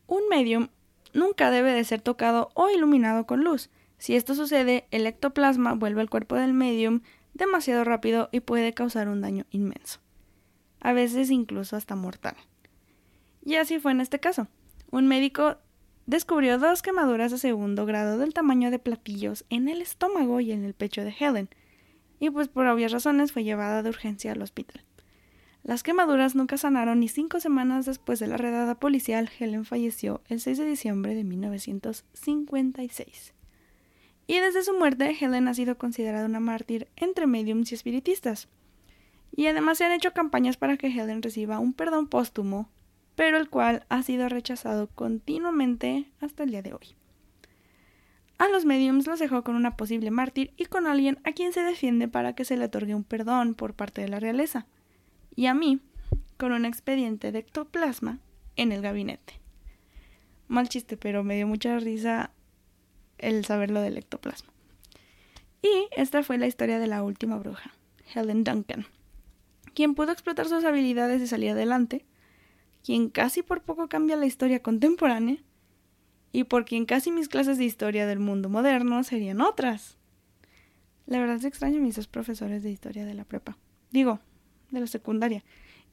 [0.07, 0.69] Un medium
[1.13, 3.71] nunca debe de ser tocado o iluminado con luz.
[3.99, 7.01] Si esto sucede, el ectoplasma vuelve al cuerpo del medium
[7.35, 10.01] demasiado rápido y puede causar un daño inmenso,
[10.81, 12.37] a veces incluso hasta mortal.
[13.45, 14.49] Y así fue en este caso.
[14.91, 15.57] Un médico
[16.07, 20.65] descubrió dos quemaduras de segundo grado del tamaño de platillos en el estómago y en
[20.65, 21.49] el pecho de Helen,
[22.19, 24.85] y pues por obvias razones fue llevada de urgencia al hospital.
[25.65, 30.41] Las quemaduras nunca sanaron y cinco semanas después de la redada policial, Helen falleció el
[30.41, 33.35] 6 de diciembre de 1956
[34.27, 38.49] y desde su muerte Helen ha sido considerada una mártir entre mediums y espiritistas.
[39.35, 42.69] Y además se han hecho campañas para que Helen reciba un perdón póstumo,
[43.15, 46.95] pero el cual ha sido rechazado continuamente hasta el día de hoy.
[48.39, 51.63] A los mediums los dejó con una posible mártir y con alguien a quien se
[51.63, 54.67] defiende para que se le otorgue un perdón por parte de la realeza.
[55.35, 55.81] Y a mí,
[56.37, 58.19] con un expediente de ectoplasma
[58.57, 59.41] en el gabinete.
[60.49, 62.33] Mal chiste, pero me dio mucha risa
[63.19, 64.53] el saber lo del ectoplasma.
[65.63, 67.73] Y esta fue la historia de la última bruja,
[68.15, 68.87] Helen Duncan,
[69.75, 72.05] quien pudo explotar sus habilidades y salir adelante,
[72.85, 75.39] quien casi por poco cambia la historia contemporánea,
[76.33, 79.99] y por quien casi mis clases de historia del mundo moderno serían otras.
[81.07, 83.59] La verdad es extraño a mis dos profesores de historia de la prepa.
[83.91, 84.21] Digo,
[84.73, 85.45] de la secundaria.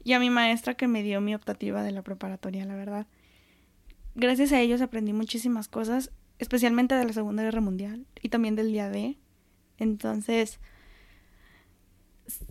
[0.04, 3.06] Y a mi maestra que me dio mi optativa de la preparatoria, la verdad.
[4.16, 8.72] Gracias a ellos aprendí muchísimas cosas especialmente de la Segunda Guerra Mundial y también del
[8.72, 9.18] día D.
[9.78, 10.60] Entonces,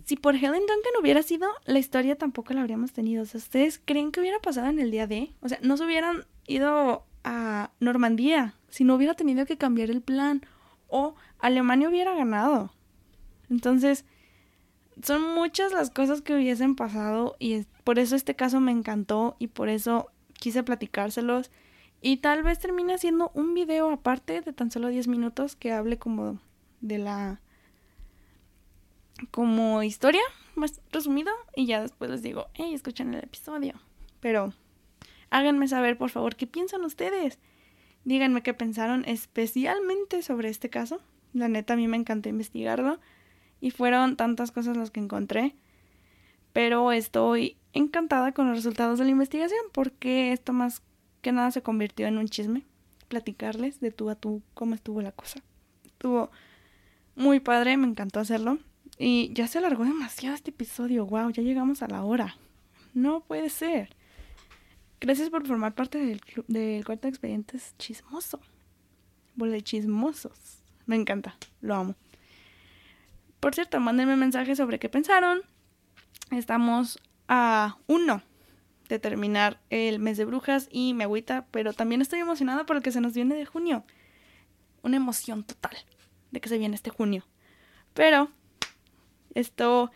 [0.05, 3.23] si por Helen Duncan hubiera sido, la historia tampoco la habríamos tenido.
[3.23, 5.33] O sea, ¿ustedes creen que hubiera pasado en el día D?
[5.41, 10.01] O sea, no se hubieran ido a Normandía si no hubiera tenido que cambiar el
[10.01, 10.45] plan
[10.87, 12.71] o Alemania hubiera ganado.
[13.49, 14.05] Entonces,
[15.03, 19.47] son muchas las cosas que hubiesen pasado y por eso este caso me encantó y
[19.47, 21.51] por eso quise platicárselos
[22.01, 25.97] y tal vez termine haciendo un video aparte de tan solo 10 minutos que hable
[25.97, 26.39] como
[26.81, 27.41] de la
[29.31, 30.21] como historia
[30.55, 33.73] más resumido y ya después les digo, hey, escuchen el episodio.
[34.21, 34.53] Pero
[35.29, 37.39] háganme saber, por favor, qué piensan ustedes.
[38.05, 41.01] Díganme qué pensaron especialmente sobre este caso.
[41.33, 42.99] La neta, a mí me encantó investigarlo
[43.61, 45.55] y fueron tantas cosas las que encontré.
[46.53, 50.81] Pero estoy encantada con los resultados de la investigación porque esto más
[51.21, 52.65] que nada se convirtió en un chisme,
[53.07, 55.41] platicarles de tú a tú cómo estuvo la cosa.
[55.85, 56.31] Estuvo
[57.15, 58.57] muy padre, me encantó hacerlo.
[58.97, 62.35] Y ya se alargó demasiado este episodio, wow, ya llegamos a la hora.
[62.93, 63.95] No puede ser.
[64.99, 68.39] Gracias por formar parte del, club, del cuarto de expedientes chismoso.
[69.35, 70.63] Bola chismosos.
[70.85, 71.95] Me encanta, lo amo.
[73.39, 75.41] Por cierto, mándenme mensajes sobre qué pensaron.
[76.31, 78.21] Estamos a uno
[78.89, 82.81] de terminar el mes de brujas y me agüita, pero también estoy emocionada por lo
[82.81, 83.85] que se nos viene de junio.
[84.81, 85.77] Una emoción total
[86.31, 87.25] de que se viene este junio.
[87.93, 88.29] Pero
[89.35, 89.91] esto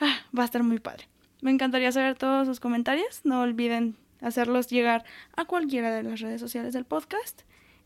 [0.00, 1.08] ah, va a estar muy padre.
[1.42, 3.20] Me encantaría saber todos sus comentarios.
[3.24, 5.04] No olviden hacerlos llegar
[5.36, 7.42] a cualquiera de las redes sociales del podcast.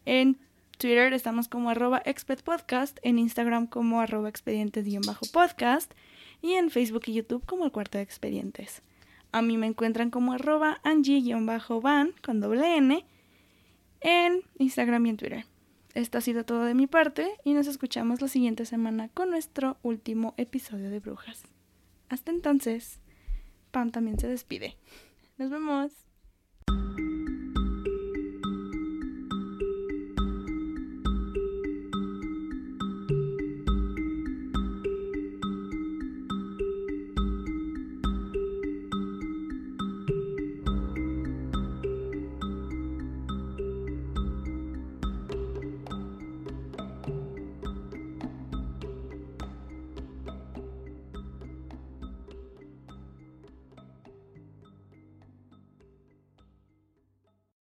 [0.06, 0.38] En
[0.78, 5.92] Twitter estamos como arroba expedpodcast, en Instagram como arroba expedientes-podcast
[6.40, 8.82] y en Facebook y YouTube como el cuarto de expedientes.
[9.32, 13.04] A mí me encuentran como arroba Angie-van con doble N
[14.00, 15.44] en Instagram y en Twitter.
[15.94, 19.78] Esto ha sido todo de mi parte y nos escuchamos la siguiente semana con nuestro
[19.82, 21.42] último episodio de Brujas.
[22.08, 23.00] Hasta entonces,
[23.72, 24.76] Pam también se despide.
[25.38, 26.07] Nos vemos.